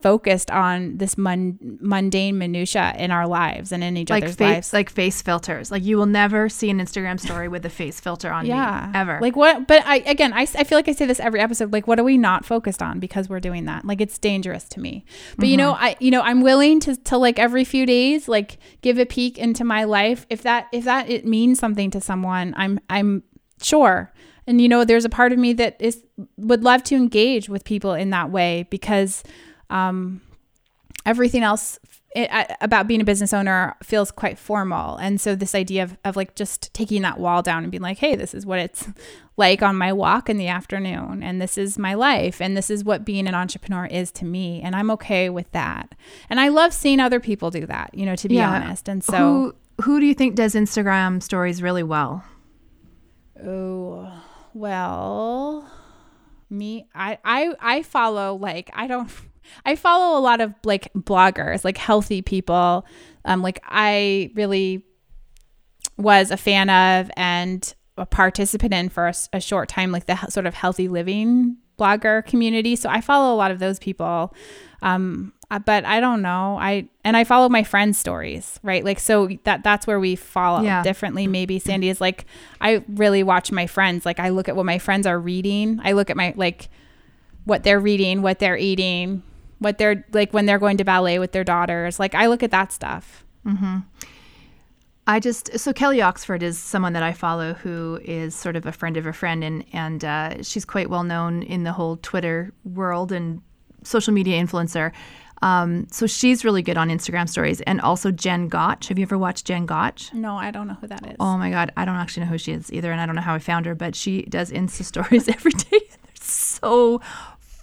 focused 0.05 0.51
on 0.51 0.99
this 0.99 1.17
mun- 1.17 1.59
mundane 1.81 2.37
minutia 2.37 2.95
in 2.99 3.11
our 3.11 3.27
lives 3.27 3.73
and 3.73 3.83
in 3.83 3.97
each 3.97 4.11
like 4.11 4.23
other's 4.23 4.37
face, 4.37 4.55
lives. 4.55 4.73
like 4.75 4.91
face 4.91 5.23
filters. 5.23 5.71
Like 5.71 5.83
you 5.83 5.97
will 5.97 6.05
never 6.05 6.51
see 6.51 6.69
an 6.69 6.79
Instagram 6.79 7.19
story 7.19 7.49
with 7.49 7.65
a 7.65 7.71
face 7.71 8.01
filter 8.01 8.31
on 8.31 8.45
yeah, 8.45 8.91
me 8.93 8.99
ever. 8.99 9.19
Like 9.23 9.35
what? 9.35 9.67
But 9.67 9.83
I 9.87 9.97
again, 10.01 10.35
I, 10.35 10.43
I 10.43 10.65
feel 10.65 10.77
like 10.77 10.91
I 10.91 10.93
say 10.93 11.07
this 11.07 11.21
every 11.21 11.41
episode. 11.41 11.73
Like, 11.73 11.87
what 11.87 11.99
are 11.99 12.05
we 12.05 12.19
not 12.19 12.45
focused 12.45 12.83
on 12.83 13.01
because 13.01 13.31
we're 13.31 13.41
doing 13.41 13.65
that? 13.65 13.87
Like, 13.87 14.03
it's 14.03 14.19
dangerous 14.19 14.65
to 14.65 14.81
me. 14.81 15.07
But 15.39 15.49
you 15.49 15.57
know, 15.57 15.73
Mm-hmm. 15.73 15.85
I 15.85 15.97
you 16.01 16.11
know, 16.11 16.21
I'm 16.21 16.43
willing 16.43 16.81
to 16.81 16.97
to 16.97 17.17
like 17.17 17.39
every 17.39 17.65
few 17.65 17.87
days, 17.87 18.29
like 18.29 18.59
give 18.83 18.99
a 18.99 19.07
peek 19.07 19.39
into 19.39 19.65
my 19.65 19.85
life. 19.85 20.27
If 20.29 20.43
that 20.43 20.67
if 20.71 20.85
that 20.85 21.09
it 21.09 21.25
means 21.25 21.59
something 21.59 21.91
to 21.93 22.01
someone, 22.03 22.53
I'm 22.59 22.79
I'm 22.91 23.23
sure. 23.63 24.13
And 24.47 24.61
you 24.61 24.69
know, 24.69 24.85
there's 24.85 25.07
a 25.07 25.09
part 25.09 25.33
of 25.33 25.39
me 25.39 25.55
that 25.55 25.77
is 25.81 26.05
would 26.37 26.63
love 26.63 26.83
to 26.85 26.95
engage 26.95 27.49
with 27.49 27.65
people 27.65 27.95
in 27.95 28.11
that 28.11 28.31
way 28.31 28.67
because 28.69 29.23
um, 29.71 30.21
everything 31.07 31.43
else 31.43 31.79
it, 32.15 32.29
I- 32.33 32.57
about 32.61 32.87
being 32.87 33.01
a 33.01 33.05
business 33.05 33.33
owner 33.33 33.75
feels 33.83 34.11
quite 34.13 34.39
formal. 34.39 34.97
And 34.99 35.21
so 35.21 35.35
this 35.35 35.53
idea 35.55 35.83
of, 35.83 35.97
of 36.05 36.15
like 36.17 36.37
just 36.37 36.73
taking 36.73 37.03
that 37.03 37.19
wall 37.19 37.43
down 37.43 37.65
and 37.65 37.71
being 37.73 37.83
like, 37.83 37.99
hey, 37.99 38.15
this 38.15 38.35
is 38.35 38.47
what 38.47 38.61
it's 38.61 38.87
like 39.37 39.63
on 39.63 39.75
my 39.75 39.93
walk 39.93 40.31
in 40.31 40.37
the 40.39 40.47
afternoon. 40.47 41.25
And 41.25 41.43
this 41.43 41.59
is 41.59 41.77
my 41.77 41.95
life. 41.95 42.41
And 42.41 42.57
this 42.57 42.71
is 42.71 42.85
what 42.85 43.05
being 43.05 43.27
an 43.27 43.35
entrepreneur 43.35 43.87
is 43.87 44.13
to 44.13 44.25
me. 44.25 44.61
And 44.63 44.77
I'm 44.77 44.93
okay 44.93 45.29
with 45.29 45.51
that. 45.51 45.97
And 46.31 46.39
I 46.39 46.49
love 46.49 46.73
seeing 46.73 47.01
other 47.01 47.19
people 47.19 47.51
do 47.51 47.67
that, 47.67 47.91
you 47.95 48.07
know, 48.07 48.15
to 48.15 48.29
be 48.29 48.37
Yeah. 48.37 48.53
honest. 48.53 48.89
And 48.89 49.03
so, 49.03 49.17
who 49.17 49.55
who 49.83 49.99
do 50.01 50.07
you 50.07 50.15
think 50.15 50.37
does 50.37 50.55
Instagram 50.55 51.21
stories 51.21 51.61
really 51.63 51.83
well? 51.83 52.23
oh, 53.45 54.23
well, 54.55 55.69
me, 56.49 56.87
I, 56.95 57.19
I, 57.25 57.55
I 57.61 57.83
follow 57.83 58.37
like, 58.37 58.71
I 58.73 58.87
don't, 58.87 59.11
I 59.65 59.77
follow 59.77 60.19
a 60.19 60.23
lot 60.23 60.41
of 60.41 60.55
like 60.65 60.93
bloggers, 60.95 61.65
like 61.65 61.77
healthy 61.79 62.23
people. 62.23 62.85
Um, 63.25 63.43
like 63.43 63.61
I 63.65 64.31
really 64.35 64.85
was 65.97 66.31
a 66.31 66.37
fan 66.37 66.71
of 66.71 67.11
and 67.17 67.75
a 67.97 68.05
participant 68.07 68.75
in 68.75 68.89
for 68.89 69.07
a, 69.09 69.15
a 69.33 69.41
short 69.41 69.69
time, 69.69 69.93
like 69.93 70.07
the 70.07 70.17
he- 70.17 70.31
sort 70.31 70.47
of 70.47 70.55
healthy 70.55 70.89
living 70.89 71.57
blogger 71.79 72.25
community. 72.27 72.77
So 72.77 72.89
I 72.89 73.01
follow 73.01 73.35
a 73.35 73.37
lot 73.37 73.51
of 73.51 73.59
those 73.59 73.79
people. 73.79 74.35
Um, 74.83 75.33
uh, 75.51 75.59
but 75.61 75.85
I 75.85 76.01
don't 76.01 76.21
know. 76.23 76.57
I 76.61 76.89
and 77.05 77.17
I 77.17 77.25
follow 77.25 77.49
my 77.49 77.63
friends' 77.63 77.99
stories, 77.99 78.59
right? 78.63 78.85
Like 78.85 78.99
so 78.99 79.29
that 79.45 79.63
that's 79.63 79.87
where 79.87 80.01
we 80.01 80.17
follow 80.17 80.63
Yeah. 80.63 80.83
differently. 80.83 81.27
Maybe 81.27 81.59
Sandy 81.59 81.89
is 81.89 82.01
like 82.01 82.27
I 82.61 82.83
really 82.89 83.23
watch 83.23 83.53
my 83.53 83.67
friends. 83.67 84.05
Like 84.05 84.19
I 84.19 84.31
look 84.31 84.49
at 84.49 84.57
what 84.57 84.67
my 84.67 84.79
friends 84.79 85.07
are 85.07 85.19
reading. 85.19 85.81
I 85.85 85.93
look 85.93 86.11
at 86.11 86.17
my 86.17 86.33
like 86.37 86.69
what 87.45 87.63
they're 87.63 87.81
reading, 87.81 88.23
what 88.23 88.39
they're 88.41 88.57
eating, 88.57 89.23
what 89.59 89.79
they're 89.79 90.05
like 90.13 90.33
when 90.33 90.47
they're 90.47 90.59
going 90.59 90.77
to 90.79 90.85
ballet 90.85 91.19
with 91.19 91.33
their 91.33 91.45
daughters. 91.45 91.99
Like 91.99 92.15
I 92.15 92.27
look 92.27 92.43
at 92.43 92.51
that 92.51 92.73
stuff. 92.73 93.25
I 95.07 95.21
just 95.21 95.59
so 95.59 95.73
Kelly 95.73 96.01
Oxford 96.01 96.43
is 96.43 96.59
someone 96.59 96.95
that 96.95 97.03
I 97.03 97.13
follow 97.13 97.53
who 97.55 98.01
is 98.03 98.35
sort 98.35 98.57
of 98.57 98.65
a 98.65 98.73
friend 98.73 98.97
of 98.97 99.07
a 99.07 99.13
friend, 99.13 99.45
and 99.45 99.65
and 99.73 100.05
uh, 100.05 100.43
she's 100.43 100.65
quite 100.65 100.89
well 100.89 101.05
known 101.05 101.43
in 101.43 101.65
the 101.65 101.73
whole 101.73 101.99
Twitter 101.99 102.53
world 102.65 103.13
and 103.13 103.43
social 103.83 104.15
media 104.15 104.43
influencer. 104.43 104.93
Um, 105.43 105.87
so 105.91 106.07
she's 106.07 106.43
really 106.43 106.63
good 106.63 106.79
on 106.79 106.89
Instagram 106.89 107.29
stories, 107.29 107.61
and 107.63 107.83
also 107.83 108.11
Jen 108.11 108.49
Gotch. 108.49 108.89
Have 108.89 108.99
you 108.99 109.03
ever 109.03 109.19
watched 109.19 109.47
Jen 109.47 109.67
Gotch? 109.67 110.11
No, 110.15 110.37
I 110.37 110.51
don't 110.51 110.67
know 110.67 110.79
who 110.81 110.87
that 110.87 111.07
is. 111.07 111.17
Oh 111.21 111.37
my 111.37 111.51
God, 111.51 111.71
I 111.77 111.85
don't 111.85 111.97
actually 111.97 112.25
know 112.25 112.31
who 112.31 112.39
she 112.39 112.53
is 112.53 112.73
either, 112.73 112.91
and 112.91 112.99
I 112.99 113.05
don't 113.05 113.15
know 113.15 113.21
how 113.21 113.35
I 113.35 113.41
found 113.41 113.67
her, 113.67 113.75
but 113.75 113.95
she 113.95 114.23
does 114.23 114.51
Insta 114.51 114.85
stories 114.93 115.29
every 115.29 115.53
day. 115.53 115.69
They're 115.71 116.15
so 116.23 117.03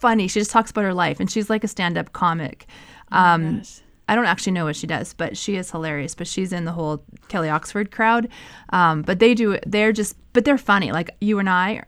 funny. 0.01 0.27
She 0.27 0.39
just 0.39 0.51
talks 0.51 0.71
about 0.71 0.83
her 0.83 0.93
life, 0.93 1.19
and 1.21 1.31
she's 1.31 1.49
like 1.49 1.63
a 1.63 1.67
stand-up 1.67 2.11
comic. 2.11 2.65
Um, 3.11 3.61
I 4.09 4.15
don't 4.15 4.25
actually 4.25 4.51
know 4.53 4.65
what 4.65 4.75
she 4.75 4.87
does, 4.87 5.13
but 5.13 5.37
she 5.37 5.55
is 5.55 5.71
hilarious. 5.71 6.15
But 6.15 6.27
she's 6.27 6.51
in 6.51 6.65
the 6.65 6.73
whole 6.73 7.03
Kelly 7.29 7.49
Oxford 7.49 7.91
crowd. 7.91 8.27
Um, 8.71 9.03
but 9.03 9.19
they 9.19 9.33
do. 9.33 9.57
They're 9.65 9.93
just. 9.93 10.17
But 10.33 10.43
they're 10.43 10.57
funny. 10.57 10.91
Like 10.91 11.11
you 11.21 11.39
and 11.39 11.49
I 11.49 11.83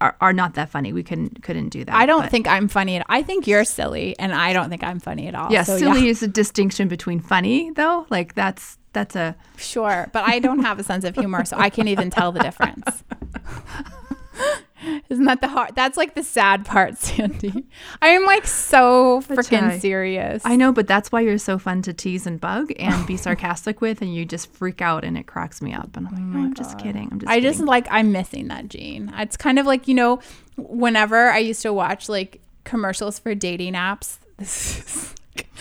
are, 0.00 0.16
are 0.20 0.32
not 0.32 0.54
that 0.54 0.70
funny. 0.70 0.92
We 0.92 1.02
couldn't 1.02 1.42
couldn't 1.42 1.68
do 1.68 1.84
that. 1.84 1.94
I 1.94 2.06
don't 2.06 2.22
but- 2.22 2.30
think 2.30 2.48
I'm 2.48 2.66
funny. 2.68 2.96
At, 2.96 3.06
I 3.08 3.22
think 3.22 3.46
you're 3.46 3.64
silly, 3.64 4.18
and 4.18 4.32
I 4.32 4.52
don't 4.52 4.68
think 4.70 4.82
I'm 4.82 4.98
funny 4.98 5.28
at 5.28 5.34
all. 5.34 5.52
Yeah, 5.52 5.62
So, 5.62 5.78
silly 5.78 6.08
is 6.08 6.22
a 6.22 6.28
distinction 6.28 6.88
between 6.88 7.20
funny 7.20 7.70
though. 7.70 8.06
Like 8.10 8.34
that's 8.34 8.78
that's 8.92 9.14
a. 9.14 9.36
sure, 9.56 10.08
but 10.12 10.24
I 10.26 10.38
don't 10.40 10.60
have 10.60 10.78
a 10.80 10.82
sense 10.84 11.04
of 11.04 11.14
humor, 11.14 11.44
so 11.44 11.56
I 11.56 11.70
can't 11.70 11.88
even 11.88 12.10
tell 12.10 12.32
the 12.32 12.40
difference. 12.40 13.04
Isn't 15.08 15.24
that 15.26 15.40
the 15.40 15.48
hard? 15.48 15.74
That's 15.74 15.96
like 15.96 16.14
the 16.14 16.22
sad 16.22 16.64
part, 16.64 16.96
Sandy. 16.98 17.66
I 18.00 18.08
am 18.08 18.24
like 18.24 18.46
so 18.46 19.20
freaking 19.22 19.80
serious. 19.80 20.42
I 20.44 20.56
know, 20.56 20.72
but 20.72 20.86
that's 20.86 21.12
why 21.12 21.20
you're 21.20 21.38
so 21.38 21.58
fun 21.58 21.82
to 21.82 21.92
tease 21.92 22.26
and 22.26 22.40
bug 22.40 22.72
and 22.78 23.06
be 23.06 23.16
sarcastic 23.16 23.80
with, 23.80 24.00
and 24.02 24.14
you 24.14 24.24
just 24.24 24.52
freak 24.52 24.80
out, 24.80 25.04
and 25.04 25.16
it 25.18 25.26
cracks 25.26 25.60
me 25.60 25.72
up. 25.72 25.96
And 25.96 26.06
I'm 26.06 26.14
like, 26.14 26.22
oh 26.22 26.38
no, 26.38 26.38
I'm 26.46 26.54
just 26.54 26.78
kidding. 26.78 27.08
I'm 27.12 27.20
just. 27.20 27.30
I 27.30 27.40
just 27.40 27.60
like 27.60 27.86
I'm 27.90 28.12
missing 28.12 28.48
that 28.48 28.68
gene. 28.68 29.12
It's 29.16 29.36
kind 29.36 29.58
of 29.58 29.66
like 29.66 29.88
you 29.88 29.94
know, 29.94 30.20
whenever 30.56 31.30
I 31.30 31.38
used 31.38 31.62
to 31.62 31.72
watch 31.72 32.08
like 32.08 32.40
commercials 32.64 33.18
for 33.18 33.34
dating 33.34 33.74
apps. 33.74 34.18
This 34.40 34.78
is 34.78 35.14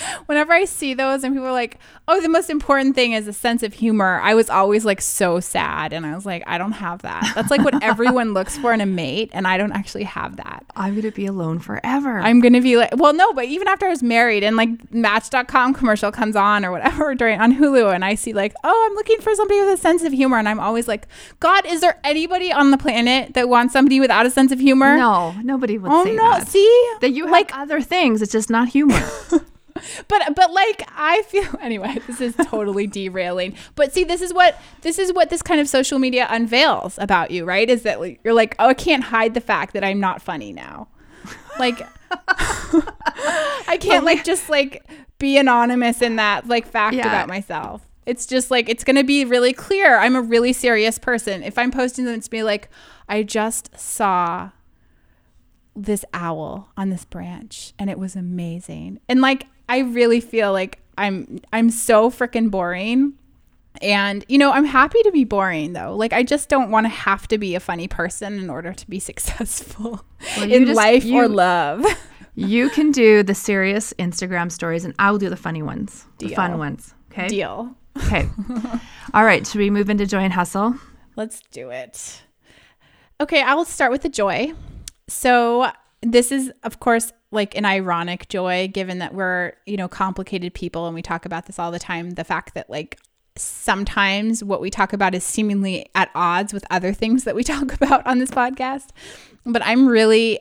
whenever 0.26 0.54
I 0.54 0.66
see 0.66 0.94
those 0.94 1.24
and 1.24 1.34
people 1.34 1.48
are 1.48 1.52
like, 1.52 1.78
"Oh, 2.08 2.22
the 2.22 2.30
most 2.30 2.50
important 2.50 2.96
thing 2.96 3.14
is 3.14 3.28
a 3.28 3.34
sense 3.34 3.64
of 3.64 3.74
humor," 3.74 4.20
I 4.22 4.34
was 4.34 4.50
always 4.50 4.86
like 4.86 5.02
so 5.02 5.40
sad, 5.40 5.94
and 5.94 6.06
I 6.06 6.16
was 6.16 6.26
like, 6.26 6.44
"I 6.48 6.58
don't 6.58 6.74
have 6.74 7.02
that." 7.04 7.32
That's 7.36 7.52
like 7.52 7.62
what 7.64 7.82
everyone 7.84 8.34
looks 8.34 8.58
for 8.58 8.74
in 8.74 8.82
a 8.82 8.86
mate, 8.86 9.30
and 9.34 9.48
I 9.48 9.58
don't 9.58 9.72
actually 9.72 10.04
have 10.04 10.38
that. 10.38 10.66
I'm 10.76 10.96
gonna 10.96 11.12
be 11.12 11.26
alone 11.26 11.60
forever. 11.60 12.20
I'm 12.20 12.40
gonna 12.40 12.62
be 12.62 12.78
like, 12.78 12.92
well, 12.96 13.14
no, 13.14 13.34
but 13.34 13.46
even 13.46 13.68
after 13.68 13.86
I 13.86 13.90
was 13.90 14.04
married 14.04 14.44
and 14.44 14.56
like 14.56 14.70
Match.com 14.94 15.74
commercial 15.74 16.12
comes 16.12 16.36
on 16.36 16.66
or 16.66 16.72
whatever 16.72 17.14
during 17.22 17.40
on 17.40 17.56
Hulu, 17.56 17.94
and 17.94 18.06
I 18.06 18.16
see 18.16 18.34
like, 18.34 18.54
oh, 18.64 18.88
I'm 18.90 18.96
looking 18.96 19.20
for 19.22 19.34
somebody 19.36 19.60
with 19.62 19.70
a 19.70 19.78
sense 19.78 20.04
of 20.04 20.14
humor, 20.14 20.38
and 20.38 20.48
I'm 20.48 20.60
always 20.60 20.88
like, 20.88 21.08
God, 21.40 21.66
is 21.66 21.82
there 21.82 22.00
anybody 22.04 22.52
on 22.52 22.72
the 22.72 22.78
planet 22.78 23.34
that 23.34 23.50
wants 23.50 23.74
somebody 23.74 24.00
without 24.00 24.26
a 24.26 24.30
sense 24.30 24.52
of 24.52 24.60
humor? 24.60 24.98
no, 24.98 25.36
nobody 25.44 25.78
would 25.78 25.92
Oh 25.92 26.04
no! 26.04 26.16
that. 26.16 26.48
See, 26.48 26.94
That 27.02 27.12
you 27.12 27.24
have 27.26 27.32
like, 27.32 27.56
other 27.56 27.82
things. 27.82 28.22
It's 28.22 28.32
just 28.32 28.50
not 28.50 28.70
humor. 28.70 29.00
But 30.08 30.36
but 30.36 30.52
like 30.52 30.84
I 30.96 31.22
feel 31.24 31.46
anyway. 31.62 31.98
This 32.08 32.22
is 32.22 32.36
totally 32.36 32.88
derailing. 32.98 33.56
But 33.76 33.94
see, 33.94 34.04
this 34.04 34.22
is 34.22 34.34
what 34.34 34.60
this 34.82 35.00
is 35.00 35.14
what 35.14 35.30
this 35.30 35.42
kind 35.42 35.60
of 35.62 35.68
social 35.68 36.00
media 36.00 36.28
unveils 36.30 36.98
about 37.00 37.32
you, 37.32 37.46
right? 37.46 37.70
Is 37.70 37.84
that 37.84 38.00
you're 38.24 38.34
like, 38.34 38.56
oh, 38.60 38.68
I 38.70 38.74
can't 38.74 39.04
hide 39.06 39.34
the 39.34 39.42
fact 39.42 39.74
that 39.74 39.84
I'm 39.84 40.00
not 40.00 40.22
funny 40.22 40.54
now. 40.54 40.88
Like, 41.58 41.82
I 42.12 43.78
can't 43.80 44.06
like 44.06 44.24
just 44.24 44.50
like 44.50 44.86
be 45.18 45.38
anonymous 45.38 46.02
in 46.02 46.16
that 46.18 46.48
like 46.48 46.66
fact 46.68 46.96
Yeah. 46.96 47.08
about 47.08 47.28
myself. 47.28 47.86
It's 48.06 48.26
just 48.26 48.50
like 48.50 48.70
it's 48.70 48.84
gonna 48.84 49.04
be 49.04 49.26
really 49.26 49.54
clear. 49.54 49.98
I'm 49.98 50.16
a 50.16 50.22
really 50.22 50.54
serious 50.54 50.98
person. 50.98 51.44
If 51.44 51.58
I'm 51.58 51.72
posting 51.72 52.06
them, 52.06 52.16
it's 52.16 52.28
be 52.28 52.44
like, 52.44 52.70
I 53.08 53.24
just 53.24 53.78
saw 53.78 54.50
this 55.84 56.04
owl 56.14 56.70
on 56.78 56.90
this 56.90 57.06
branch 57.06 57.74
and 57.80 57.90
it 57.90 57.98
was 57.98 58.16
amazing. 58.16 59.00
And 59.08 59.22
like 59.22 59.46
I 59.68 59.80
really 59.80 60.20
feel 60.20 60.52
like 60.52 60.80
I'm 60.98 61.40
I'm 61.54 61.70
so 61.70 62.10
freaking 62.10 62.52
boring. 62.52 63.14
And 63.82 64.26
you 64.28 64.38
know, 64.38 64.52
I'm 64.52 64.66
happy 64.66 65.02
to 65.04 65.12
be 65.12 65.24
boring 65.24 65.74
though. 65.74 65.96
Like 65.96 66.12
I 66.12 66.24
just 66.24 66.50
don't 66.50 66.70
want 66.72 66.86
to 66.86 66.90
have 66.90 67.28
to 67.30 67.38
be 67.38 67.56
a 67.56 67.60
funny 67.60 67.88
person 67.88 68.38
in 68.40 68.50
order 68.50 68.74
to 68.74 68.90
be 68.90 69.00
successful 69.12 70.04
Well, 70.38 70.52
in 70.52 70.66
just- 70.66 70.76
life 70.76 71.06
you- 71.06 71.18
or 71.18 71.28
love. 71.28 71.86
you 72.36 72.70
can 72.70 72.92
do 72.92 73.22
the 73.24 73.36
serious 73.36 73.94
Instagram 74.00 74.52
stories, 74.52 74.86
and 74.86 74.94
I 75.00 75.12
will 75.12 75.18
do 75.18 75.30
the 75.30 75.36
funny 75.38 75.62
ones, 75.62 76.06
the 76.20 76.30
fun 76.36 76.58
ones. 76.58 76.94
Okay. 77.12 77.28
Deal. 77.28 77.76
Okay. 77.98 78.30
All 79.14 79.26
right. 79.26 79.46
Should 79.46 79.60
we 79.60 79.70
move 79.70 79.90
into 79.90 80.06
joy 80.06 80.20
and 80.20 80.32
hustle? 80.34 80.76
Let's 81.18 81.42
do 81.52 81.70
it. 81.70 82.22
Okay, 83.20 83.42
I 83.42 83.56
will 83.56 83.66
start 83.66 83.92
with 83.92 84.04
the 84.04 84.10
joy. 84.10 84.54
So, 85.10 85.72
this 86.02 86.32
is, 86.32 86.52
of 86.64 86.80
course, 86.80 87.12
like 87.32 87.56
an 87.58 87.66
ironic 87.66 88.30
joy, 88.30 88.70
given 88.74 89.00
that 89.00 89.14
we're, 89.14 89.54
you 89.66 89.76
know, 89.76 89.88
complicated 89.90 90.54
people 90.54 90.86
and 90.86 90.96
we 90.96 91.02
talk 91.02 91.26
about 91.26 91.46
this 91.46 91.60
all 91.60 91.72
the 91.72 91.80
time. 91.80 92.12
The 92.12 92.24
fact 92.24 92.54
that, 92.54 92.70
like, 92.70 92.98
sometimes 93.36 94.44
what 94.44 94.62
we 94.62 94.70
talk 94.70 94.94
about 94.94 95.14
is 95.16 95.24
seemingly 95.24 95.90
at 95.96 96.10
odds 96.16 96.54
with 96.54 96.66
other 96.70 96.94
things 96.94 97.24
that 97.24 97.36
we 97.36 97.44
talk 97.54 97.74
about 97.74 98.06
on 98.08 98.20
this 98.20 98.32
podcast. 98.32 98.90
But 99.46 99.62
I'm 99.66 99.88
really 99.88 100.40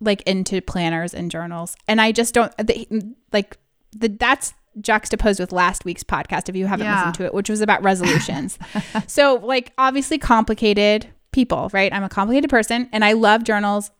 like 0.00 0.22
into 0.22 0.60
planners 0.60 1.14
and 1.14 1.30
journals. 1.30 1.76
And 1.88 2.00
I 2.00 2.12
just 2.12 2.34
don't, 2.34 2.54
the, 2.58 2.86
like, 3.32 3.58
the, 3.96 4.08
that's 4.08 4.54
juxtaposed 4.80 5.38
with 5.38 5.52
last 5.52 5.84
week's 5.84 6.02
podcast 6.02 6.48
if 6.48 6.56
you 6.56 6.66
haven't 6.66 6.86
Yeah. 6.86 6.96
listened 6.96 7.14
to 7.16 7.24
it 7.26 7.32
which 7.32 7.48
was 7.48 7.60
about 7.60 7.80
resolutions 7.84 8.58
so 9.06 9.36
like 9.36 9.72
obviously 9.78 10.18
complicated 10.18 11.06
people 11.30 11.70
right 11.72 11.92
i'm 11.92 12.02
a 12.02 12.08
complicated 12.08 12.50
person 12.50 12.88
and 12.92 13.04
i 13.04 13.12
love 13.12 13.44
journals 13.44 13.92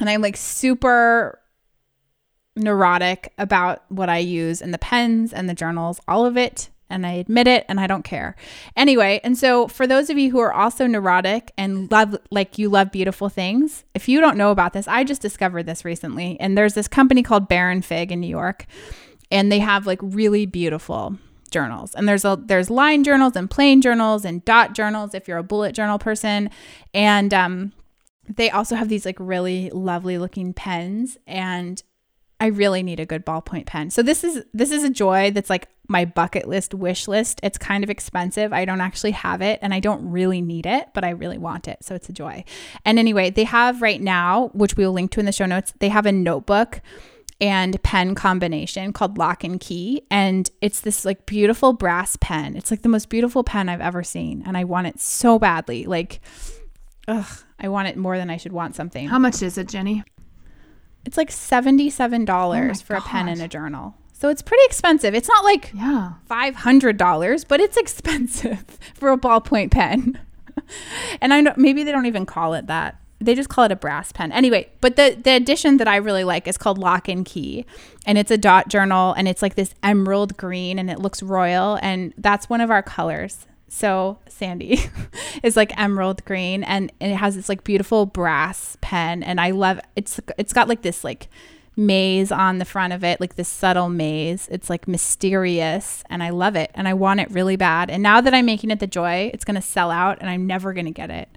and 0.00 0.08
i'm 0.08 0.22
like 0.22 0.36
super 0.36 1.40
neurotic 2.56 3.32
about 3.38 3.82
what 3.88 4.08
i 4.08 4.18
use 4.18 4.62
and 4.62 4.72
the 4.72 4.78
pens 4.78 5.32
and 5.32 5.48
the 5.48 5.54
journals 5.54 6.00
all 6.06 6.24
of 6.24 6.36
it 6.36 6.70
and 6.90 7.06
I 7.06 7.12
admit 7.12 7.46
it 7.46 7.64
and 7.68 7.80
I 7.80 7.86
don't 7.86 8.04
care. 8.04 8.36
Anyway, 8.76 9.20
and 9.24 9.36
so 9.36 9.68
for 9.68 9.86
those 9.86 10.10
of 10.10 10.18
you 10.18 10.30
who 10.30 10.38
are 10.38 10.52
also 10.52 10.86
neurotic 10.86 11.52
and 11.56 11.90
love 11.90 12.16
like 12.30 12.58
you 12.58 12.68
love 12.68 12.92
beautiful 12.92 13.28
things, 13.28 13.84
if 13.94 14.08
you 14.08 14.20
don't 14.20 14.36
know 14.36 14.50
about 14.50 14.72
this, 14.72 14.86
I 14.86 15.04
just 15.04 15.22
discovered 15.22 15.64
this 15.64 15.84
recently. 15.84 16.38
And 16.38 16.56
there's 16.56 16.74
this 16.74 16.88
company 16.88 17.22
called 17.22 17.48
Baron 17.48 17.82
Fig 17.82 18.12
in 18.12 18.20
New 18.20 18.28
York, 18.28 18.66
and 19.30 19.50
they 19.50 19.58
have 19.58 19.86
like 19.86 19.98
really 20.02 20.46
beautiful 20.46 21.18
journals. 21.50 21.94
And 21.94 22.08
there's 22.08 22.24
a 22.24 22.40
there's 22.40 22.70
line 22.70 23.02
journals 23.02 23.34
and 23.34 23.50
plain 23.50 23.80
journals 23.80 24.24
and 24.24 24.44
dot 24.44 24.74
journals 24.74 25.14
if 25.14 25.26
you're 25.26 25.38
a 25.38 25.42
bullet 25.42 25.74
journal 25.74 25.98
person. 25.98 26.50
And 26.92 27.32
um 27.32 27.72
they 28.28 28.50
also 28.50 28.74
have 28.76 28.88
these 28.88 29.04
like 29.04 29.16
really 29.18 29.70
lovely 29.70 30.18
looking 30.18 30.52
pens 30.52 31.18
and 31.26 31.82
I 32.40 32.48
really 32.48 32.82
need 32.82 33.00
a 33.00 33.06
good 33.06 33.24
ballpoint 33.24 33.66
pen. 33.66 33.90
So 33.90 34.02
this 34.02 34.24
is 34.24 34.44
this 34.52 34.70
is 34.70 34.82
a 34.82 34.90
joy 34.90 35.30
that's 35.30 35.48
like 35.48 35.68
my 35.86 36.04
bucket 36.04 36.48
list 36.48 36.74
wish 36.74 37.06
list. 37.06 37.40
It's 37.42 37.58
kind 37.58 37.84
of 37.84 37.90
expensive. 37.90 38.52
I 38.52 38.64
don't 38.64 38.80
actually 38.80 39.12
have 39.12 39.40
it 39.40 39.58
and 39.62 39.72
I 39.72 39.80
don't 39.80 40.10
really 40.10 40.40
need 40.40 40.66
it, 40.66 40.88
but 40.94 41.04
I 41.04 41.10
really 41.10 41.38
want 41.38 41.68
it. 41.68 41.84
So 41.84 41.94
it's 41.94 42.08
a 42.08 42.12
joy. 42.12 42.44
And 42.84 42.98
anyway, 42.98 43.30
they 43.30 43.44
have 43.44 43.82
right 43.82 44.00
now, 44.00 44.50
which 44.52 44.76
we 44.76 44.84
will 44.84 44.92
link 44.92 45.10
to 45.12 45.20
in 45.20 45.26
the 45.26 45.32
show 45.32 45.46
notes, 45.46 45.72
they 45.78 45.88
have 45.90 46.06
a 46.06 46.12
notebook 46.12 46.80
and 47.40 47.80
pen 47.82 48.14
combination 48.14 48.92
called 48.92 49.18
Lock 49.18 49.44
and 49.44 49.60
Key. 49.60 50.06
And 50.10 50.50
it's 50.60 50.80
this 50.80 51.04
like 51.04 51.26
beautiful 51.26 51.72
brass 51.72 52.16
pen. 52.20 52.56
It's 52.56 52.70
like 52.70 52.82
the 52.82 52.88
most 52.88 53.08
beautiful 53.08 53.44
pen 53.44 53.68
I've 53.68 53.80
ever 53.80 54.02
seen. 54.02 54.42
And 54.46 54.56
I 54.56 54.64
want 54.64 54.86
it 54.86 55.00
so 55.00 55.38
badly. 55.38 55.84
Like, 55.84 56.20
ugh, 57.08 57.42
I 57.58 57.68
want 57.68 57.88
it 57.88 57.96
more 57.96 58.16
than 58.16 58.30
I 58.30 58.36
should 58.36 58.52
want 58.52 58.74
something. 58.74 59.08
How 59.08 59.18
much 59.18 59.42
is 59.42 59.58
it, 59.58 59.68
Jenny? 59.68 60.04
It's 61.04 61.16
like 61.16 61.30
$77 61.30 62.28
oh 62.28 62.74
for 62.82 62.94
God. 62.94 63.02
a 63.02 63.08
pen 63.08 63.28
and 63.28 63.42
a 63.42 63.48
journal. 63.48 63.94
So 64.12 64.28
it's 64.30 64.42
pretty 64.42 64.64
expensive. 64.64 65.14
It's 65.14 65.28
not 65.28 65.44
like 65.44 65.70
yeah. 65.74 66.14
$500, 66.30 67.44
but 67.46 67.60
it's 67.60 67.76
expensive 67.76 68.64
for 68.94 69.12
a 69.12 69.18
ballpoint 69.18 69.70
pen. 69.70 70.18
and 71.20 71.34
I 71.34 71.40
know 71.40 71.52
maybe 71.56 71.82
they 71.82 71.92
don't 71.92 72.06
even 72.06 72.26
call 72.26 72.54
it 72.54 72.66
that. 72.68 73.00
They 73.20 73.34
just 73.34 73.48
call 73.48 73.64
it 73.64 73.72
a 73.72 73.76
brass 73.76 74.12
pen. 74.12 74.32
Anyway, 74.32 74.68
but 74.80 74.96
the 74.96 75.18
the 75.22 75.34
edition 75.34 75.78
that 75.78 75.88
I 75.88 75.96
really 75.96 76.24
like 76.24 76.46
is 76.46 76.58
called 76.58 76.78
Lock 76.78 77.08
and 77.08 77.24
Key, 77.24 77.64
and 78.06 78.18
it's 78.18 78.30
a 78.30 78.36
dot 78.36 78.68
journal 78.68 79.14
and 79.14 79.28
it's 79.28 79.40
like 79.40 79.54
this 79.54 79.74
emerald 79.82 80.36
green 80.36 80.78
and 80.78 80.90
it 80.90 80.98
looks 80.98 81.22
royal 81.22 81.78
and 81.80 82.12
that's 82.18 82.50
one 82.50 82.60
of 82.60 82.70
our 82.70 82.82
colors. 82.82 83.46
So 83.74 84.18
Sandy 84.28 84.78
is 85.42 85.56
like 85.56 85.76
emerald 85.76 86.24
green 86.24 86.62
and, 86.62 86.92
and 87.00 87.10
it 87.10 87.16
has 87.16 87.34
this 87.34 87.48
like 87.48 87.64
beautiful 87.64 88.06
brass 88.06 88.78
pen 88.80 89.24
and 89.24 89.40
I 89.40 89.50
love 89.50 89.80
it's 89.96 90.20
it's 90.38 90.52
got 90.52 90.68
like 90.68 90.82
this 90.82 91.02
like 91.02 91.28
maze 91.76 92.30
on 92.30 92.58
the 92.58 92.64
front 92.64 92.92
of 92.92 93.02
it, 93.02 93.20
like 93.20 93.34
this 93.34 93.48
subtle 93.48 93.88
maze. 93.88 94.46
It's 94.52 94.70
like 94.70 94.86
mysterious 94.86 96.04
and 96.08 96.22
I 96.22 96.30
love 96.30 96.54
it 96.54 96.70
and 96.74 96.86
I 96.86 96.94
want 96.94 97.18
it 97.18 97.28
really 97.32 97.56
bad. 97.56 97.90
And 97.90 98.00
now 98.00 98.20
that 98.20 98.32
I'm 98.32 98.46
making 98.46 98.70
it 98.70 98.78
the 98.78 98.86
joy, 98.86 99.28
it's 99.34 99.44
going 99.44 99.56
to 99.56 99.60
sell 99.60 99.90
out 99.90 100.18
and 100.20 100.30
I'm 100.30 100.46
never 100.46 100.72
going 100.72 100.86
to 100.86 100.92
get 100.92 101.10
it. 101.10 101.28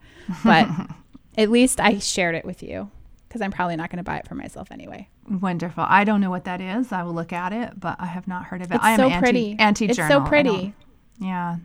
But 0.43 0.67
at 1.39 1.49
least 1.49 1.79
I 1.79 1.97
shared 1.97 2.35
it 2.35 2.45
with 2.45 2.61
you 2.61 2.91
because 3.27 3.41
I'm 3.41 3.51
probably 3.51 3.77
not 3.77 3.89
going 3.89 3.97
to 3.97 4.03
buy 4.03 4.17
it 4.17 4.27
for 4.27 4.35
myself 4.35 4.71
anyway. 4.71 5.09
Wonderful. 5.27 5.85
I 5.87 6.03
don't 6.03 6.21
know 6.21 6.29
what 6.29 6.45
that 6.45 6.61
is. 6.61 6.91
I 6.91 7.01
will 7.01 7.15
look 7.15 7.33
at 7.33 7.51
it, 7.51 7.79
but 7.79 7.95
I 7.97 8.05
have 8.05 8.27
not 8.27 8.45
heard 8.45 8.61
of 8.61 8.71
it. 8.71 8.75
It's 8.75 8.83
I 8.83 8.91
am 8.91 8.99
so 8.99 9.07
anti, 9.07 9.19
pretty. 9.19 9.55
Anti 9.57 9.85
It's 9.87 9.97
so 9.97 10.21
pretty. 10.21 10.75
Yeah. 11.19 11.57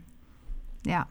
Yeah. 0.84 1.04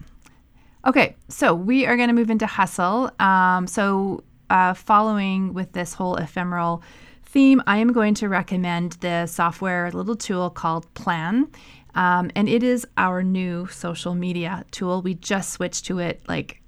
Okay, 0.85 1.15
so 1.27 1.53
we 1.53 1.85
are 1.85 1.95
going 1.95 2.07
to 2.07 2.13
move 2.13 2.31
into 2.31 2.47
hustle. 2.47 3.11
Um, 3.19 3.67
so, 3.67 4.23
uh, 4.49 4.73
following 4.73 5.53
with 5.53 5.71
this 5.73 5.93
whole 5.93 6.15
ephemeral 6.15 6.83
theme, 7.23 7.61
I 7.67 7.77
am 7.77 7.93
going 7.93 8.15
to 8.15 8.27
recommend 8.27 8.93
the 8.93 9.27
software 9.27 9.91
little 9.91 10.15
tool 10.15 10.49
called 10.49 10.91
Plann. 10.93 11.53
Um, 11.93 12.31
and 12.35 12.49
it 12.49 12.63
is 12.63 12.85
our 12.97 13.21
new 13.21 13.67
social 13.67 14.15
media 14.15 14.65
tool. 14.71 15.01
We 15.01 15.13
just 15.13 15.51
switched 15.51 15.85
to 15.85 15.99
it 15.99 16.21
like 16.27 16.61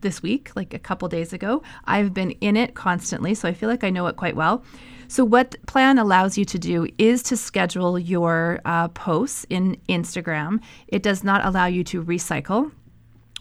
this 0.00 0.22
week, 0.22 0.52
like 0.54 0.72
a 0.72 0.78
couple 0.78 1.08
days 1.08 1.32
ago. 1.32 1.62
I've 1.84 2.14
been 2.14 2.30
in 2.32 2.56
it 2.56 2.74
constantly, 2.74 3.34
so 3.34 3.48
I 3.48 3.52
feel 3.52 3.68
like 3.68 3.84
I 3.84 3.90
know 3.90 4.06
it 4.06 4.16
quite 4.16 4.36
well. 4.36 4.64
So, 5.10 5.24
what 5.24 5.56
Plann 5.66 6.00
allows 6.00 6.38
you 6.38 6.44
to 6.44 6.56
do 6.56 6.86
is 6.96 7.24
to 7.24 7.36
schedule 7.36 7.98
your 7.98 8.60
uh, 8.64 8.86
posts 8.86 9.44
in 9.50 9.76
Instagram. 9.88 10.60
It 10.86 11.02
does 11.02 11.24
not 11.24 11.44
allow 11.44 11.66
you 11.66 11.82
to 11.82 12.04
recycle. 12.04 12.70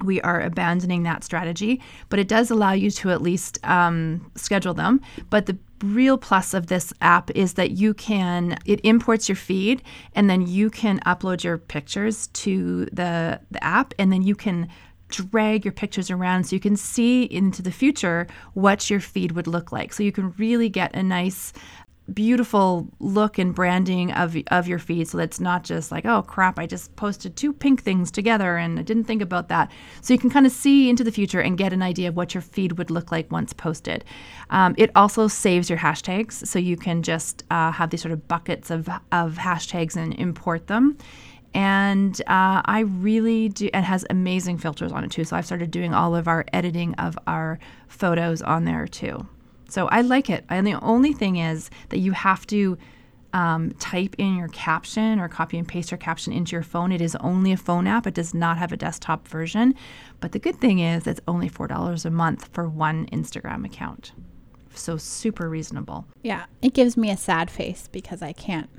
We 0.03 0.19
are 0.21 0.41
abandoning 0.41 1.03
that 1.03 1.23
strategy, 1.23 1.79
but 2.09 2.17
it 2.17 2.27
does 2.27 2.49
allow 2.49 2.71
you 2.71 2.89
to 2.89 3.11
at 3.11 3.21
least 3.21 3.59
um, 3.63 4.31
schedule 4.33 4.73
them. 4.73 5.01
But 5.29 5.45
the 5.45 5.59
real 5.83 6.17
plus 6.17 6.55
of 6.55 6.67
this 6.67 6.91
app 7.01 7.29
is 7.35 7.53
that 7.53 7.69
you 7.71 7.93
can 7.93 8.57
it 8.65 8.81
imports 8.83 9.29
your 9.29 9.35
feed 9.35 9.83
and 10.13 10.27
then 10.27 10.47
you 10.47 10.71
can 10.71 10.99
upload 11.01 11.43
your 11.43 11.57
pictures 11.57 12.27
to 12.27 12.85
the 12.87 13.39
the 13.51 13.63
app 13.63 13.93
and 13.99 14.11
then 14.11 14.21
you 14.23 14.35
can 14.35 14.67
drag 15.09 15.65
your 15.65 15.71
pictures 15.71 16.09
around 16.09 16.45
so 16.45 16.55
you 16.55 16.59
can 16.59 16.75
see 16.75 17.23
into 17.23 17.61
the 17.61 17.71
future 17.71 18.27
what 18.53 18.89
your 18.89 18.99
feed 18.99 19.33
would 19.33 19.47
look 19.47 19.71
like. 19.71 19.93
So 19.93 20.03
you 20.03 20.11
can 20.11 20.31
really 20.37 20.69
get 20.69 20.95
a 20.95 21.03
nice 21.03 21.53
beautiful 22.13 22.87
look 22.99 23.37
and 23.37 23.53
branding 23.53 24.11
of 24.13 24.35
of 24.47 24.67
your 24.67 24.79
feed 24.79 25.07
so 25.07 25.17
that's 25.17 25.39
not 25.39 25.63
just 25.63 25.91
like 25.91 26.05
oh 26.05 26.21
crap 26.23 26.57
I 26.57 26.65
just 26.65 26.95
posted 26.95 27.35
two 27.35 27.53
pink 27.53 27.83
things 27.83 28.11
together 28.11 28.57
and 28.57 28.79
I 28.79 28.81
didn't 28.81 29.03
think 29.03 29.21
about 29.21 29.49
that. 29.49 29.71
So 30.01 30.13
you 30.13 30.19
can 30.19 30.29
kind 30.29 30.45
of 30.45 30.51
see 30.51 30.89
into 30.89 31.03
the 31.03 31.11
future 31.11 31.39
and 31.39 31.57
get 31.57 31.73
an 31.73 31.81
idea 31.81 32.09
of 32.09 32.15
what 32.15 32.33
your 32.33 32.41
feed 32.41 32.77
would 32.77 32.89
look 32.89 33.11
like 33.11 33.31
once 33.31 33.53
posted. 33.53 34.03
Um, 34.49 34.75
it 34.77 34.91
also 34.95 35.27
saves 35.27 35.69
your 35.69 35.79
hashtags 35.79 36.47
so 36.47 36.59
you 36.59 36.77
can 36.77 37.03
just 37.03 37.43
uh, 37.51 37.71
have 37.71 37.89
these 37.89 38.01
sort 38.01 38.11
of 38.11 38.27
buckets 38.27 38.71
of, 38.71 38.89
of 39.11 39.35
hashtags 39.35 39.95
and 39.95 40.13
import 40.15 40.67
them 40.67 40.97
and 41.53 42.19
uh, 42.21 42.61
I 42.65 42.81
really 42.81 43.49
do, 43.49 43.69
and 43.73 43.85
has 43.85 44.05
amazing 44.09 44.57
filters 44.57 44.91
on 44.91 45.03
it 45.03 45.11
too. 45.11 45.23
So 45.23 45.35
I've 45.35 45.45
started 45.45 45.71
doing 45.71 45.93
all 45.93 46.15
of 46.15 46.27
our 46.27 46.45
editing 46.53 46.93
of 46.95 47.17
our 47.27 47.59
photos 47.87 48.41
on 48.41 48.65
there 48.65 48.87
too. 48.87 49.27
So 49.69 49.87
I 49.87 50.01
like 50.01 50.29
it. 50.29 50.45
And 50.49 50.65
the 50.65 50.79
only 50.81 51.13
thing 51.13 51.37
is 51.37 51.69
that 51.89 51.99
you 51.99 52.11
have 52.11 52.45
to 52.47 52.77
um, 53.33 53.71
type 53.73 54.15
in 54.17 54.35
your 54.35 54.47
caption 54.49 55.19
or 55.19 55.27
copy 55.27 55.57
and 55.57 55.67
paste 55.67 55.91
your 55.91 55.97
caption 55.99 56.33
into 56.33 56.53
your 56.55 56.63
phone. 56.63 56.91
It 56.91 57.01
is 57.01 57.15
only 57.17 57.51
a 57.51 57.57
phone 57.57 57.85
app, 57.87 58.07
it 58.07 58.13
does 58.13 58.33
not 58.33 58.57
have 58.57 58.71
a 58.71 58.77
desktop 58.77 59.27
version. 59.27 59.75
But 60.19 60.31
the 60.31 60.39
good 60.39 60.59
thing 60.59 60.79
is 60.79 61.05
it's 61.05 61.21
only 61.27 61.49
$4 61.49 62.05
a 62.05 62.09
month 62.09 62.49
for 62.51 62.67
one 62.67 63.05
Instagram 63.07 63.65
account. 63.65 64.13
So 64.73 64.97
super 64.97 65.49
reasonable. 65.49 66.05
Yeah, 66.21 66.45
it 66.61 66.73
gives 66.73 66.95
me 66.95 67.11
a 67.11 67.17
sad 67.17 67.51
face 67.51 67.87
because 67.91 68.21
I 68.21 68.33
can't 68.33 68.69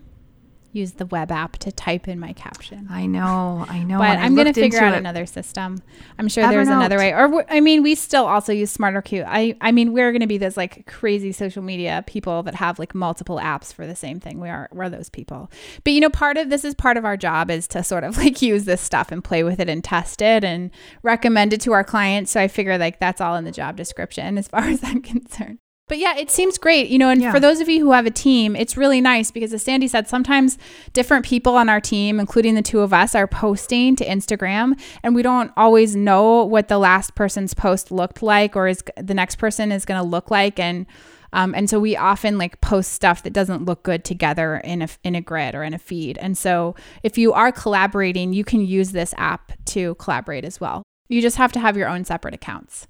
use 0.73 0.93
the 0.93 1.07
web 1.07 1.33
app 1.33 1.59
to 1.59 1.73
type 1.73 2.09
in 2.09 2.21
my 2.21 2.33
caption. 2.33 2.87
I 2.91 3.07
know, 3.07 3.65
I 3.69 3.83
know. 3.83 3.99
But 3.99 4.19
I'm 4.19 4.35
going 4.35 4.47
to 4.47 4.53
figure 4.53 4.81
out 4.81 4.95
it. 4.95 4.99
another 4.99 5.27
system. 5.27 5.83
I'm 6.19 6.29
sure 6.29 6.47
there's 6.49 6.69
another 6.69 6.99
way. 6.99 7.13
Or 7.13 7.45
I 7.51 7.61
mean, 7.61 7.83
we 7.83 7.95
still 7.95 8.27
also 8.27 8.53
use 8.53 8.77
SmarterQueue. 8.77 9.25
I 9.27 9.57
I 9.61 9.73
mean, 9.73 9.93
we're 9.93 10.13
going 10.13 10.21
to 10.21 10.27
be 10.27 10.39
those 10.39 10.57
like 10.57 10.87
crazy 10.87 11.33
social 11.33 11.63
media 11.63 12.05
people 12.07 12.43
that 12.45 12.55
have 12.55 12.79
like 12.79 12.95
multiple 12.95 13.37
apps 13.37 13.73
for 13.73 13.87
the 13.87 13.97
same 13.97 14.21
thing. 14.21 14.41
We 14.41 14.49
are 14.49 14.69
we're 14.73 14.89
those 14.89 15.09
people. 15.09 15.51
But 15.85 15.93
you 15.93 16.01
know, 16.01 16.11
part 16.11 16.37
of 16.37 16.51
this 16.51 16.65
is 16.65 16.75
part 16.75 16.97
of 16.97 17.05
our 17.05 17.17
job 17.17 17.51
is 17.51 17.67
to 17.69 17.83
sort 17.83 18.05
of 18.05 18.17
like 18.19 18.41
use 18.43 18.65
this 18.65 18.81
stuff 18.81 19.11
and 19.11 19.25
play 19.25 19.43
with 19.43 19.61
it 19.61 19.69
and 19.69 19.83
test 19.83 20.23
it 20.23 20.45
and 20.45 20.71
recommend 21.03 21.53
it 21.53 21.61
to 21.63 21.73
our 21.73 21.85
clients. 21.85 22.31
So 22.31 22.41
I 22.41 22.49
figure 22.49 22.79
like 22.79 23.01
that's 23.01 23.21
all 23.21 23.37
in 23.37 23.45
the 23.45 23.53
job 23.53 23.77
description 23.77 24.39
as 24.39 24.49
far 24.49 24.61
as 24.65 24.85
I'm 24.85 25.03
concerned. 25.03 25.59
But 25.91 25.99
yeah, 25.99 26.17
it 26.17 26.31
seems 26.31 26.57
great. 26.57 26.89
You 26.89 26.99
know, 26.99 27.09
and 27.09 27.21
yeah. 27.21 27.33
for 27.33 27.41
those 27.41 27.59
of 27.59 27.69
you 27.69 27.81
who 27.81 27.91
have 27.91 28.07
a 28.07 28.13
team, 28.13 28.55
it's 28.55 28.77
really 28.77 29.01
nice 29.01 29.33
because 29.33 29.53
as 29.53 29.65
Sandy 29.65 29.89
said, 29.89 30.07
sometimes 30.07 30.57
different 30.93 31.27
people 31.27 31.57
on 31.57 31.69
our 31.69 31.81
team, 31.81 32.21
including 32.21 32.55
the 32.55 32.63
two 32.63 32.79
of 32.79 32.93
us, 32.93 33.17
are 33.17 33.27
posting 33.27 33.97
to 33.97 34.07
Instagram 34.07 34.81
and 35.03 35.17
we 35.17 35.23
don't 35.23 35.51
always 35.57 35.97
know 35.97 36.45
what 36.45 36.69
the 36.69 36.79
last 36.79 37.17
person's 37.17 37.55
post 37.55 37.91
looked 37.91 38.23
like 38.23 38.55
or 38.55 38.69
is 38.69 38.85
the 38.99 39.15
next 39.15 39.35
person 39.35 39.73
is 39.73 39.85
going 39.85 40.01
to 40.01 40.07
look 40.07 40.31
like 40.31 40.61
and 40.61 40.87
um, 41.33 41.57
and 41.57 41.69
so 41.69 41.81
we 41.81 41.97
often 41.97 42.39
like 42.39 42.61
post 42.61 42.93
stuff 42.93 43.25
that 43.25 43.33
doesn't 43.33 43.65
look 43.65 43.83
good 43.83 44.05
together 44.05 44.59
in 44.59 44.83
a 44.83 44.89
in 45.03 45.17
a 45.17 45.21
grid 45.21 45.57
or 45.57 45.65
in 45.65 45.75
a 45.75 45.79
feed. 45.79 46.19
And 46.19 46.39
so 46.39 46.77
if 47.03 47.19
you 47.19 47.33
are 47.33 47.51
collaborating, 47.51 48.33
you 48.33 48.45
can 48.45 48.65
use 48.65 48.93
this 48.93 49.13
app 49.17 49.53
to 49.67 49.97
collaborate 49.97 50.45
as 50.45 50.61
well. 50.61 50.85
You 51.09 51.21
just 51.21 51.37
have 51.37 51.51
to 51.53 51.59
have 51.59 51.77
your 51.77 51.89
own 51.89 52.05
separate 52.05 52.35
accounts. 52.35 52.87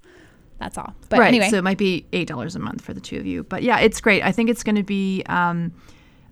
That's 0.61 0.77
all. 0.77 0.93
But 1.09 1.19
right. 1.19 1.27
anyway, 1.29 1.49
so 1.49 1.57
it 1.57 1.63
might 1.63 1.79
be 1.79 2.05
eight 2.13 2.27
dollars 2.27 2.55
a 2.55 2.59
month 2.59 2.81
for 2.81 2.93
the 2.93 3.01
two 3.01 3.17
of 3.17 3.25
you. 3.25 3.43
But 3.43 3.63
yeah, 3.63 3.79
it's 3.79 3.99
great. 3.99 4.21
I 4.23 4.31
think 4.31 4.47
it's 4.47 4.61
going 4.61 4.75
to 4.75 4.83
be. 4.83 5.23
Um, 5.25 5.73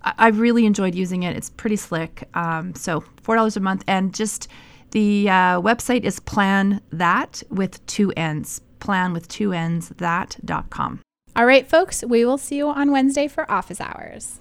I, 0.02 0.26
have 0.26 0.38
really 0.38 0.66
enjoyed 0.66 0.94
using 0.94 1.24
it. 1.24 1.36
It's 1.36 1.50
pretty 1.50 1.74
slick. 1.74 2.28
Um, 2.34 2.72
so 2.76 3.02
four 3.22 3.34
dollars 3.34 3.56
a 3.56 3.60
month, 3.60 3.82
and 3.88 4.14
just 4.14 4.46
the 4.92 5.28
uh, 5.28 5.60
website 5.60 6.04
is 6.04 6.20
plan 6.20 6.80
that 6.92 7.42
with 7.50 7.84
two 7.86 8.12
ends. 8.12 8.60
Plan 8.78 9.12
with 9.12 9.26
two 9.26 9.52
ends 9.52 9.88
that.com. 9.96 11.00
All 11.34 11.44
right, 11.44 11.68
folks. 11.68 12.04
We 12.04 12.24
will 12.24 12.38
see 12.38 12.56
you 12.56 12.68
on 12.68 12.92
Wednesday 12.92 13.26
for 13.26 13.50
office 13.50 13.80
hours. 13.80 14.40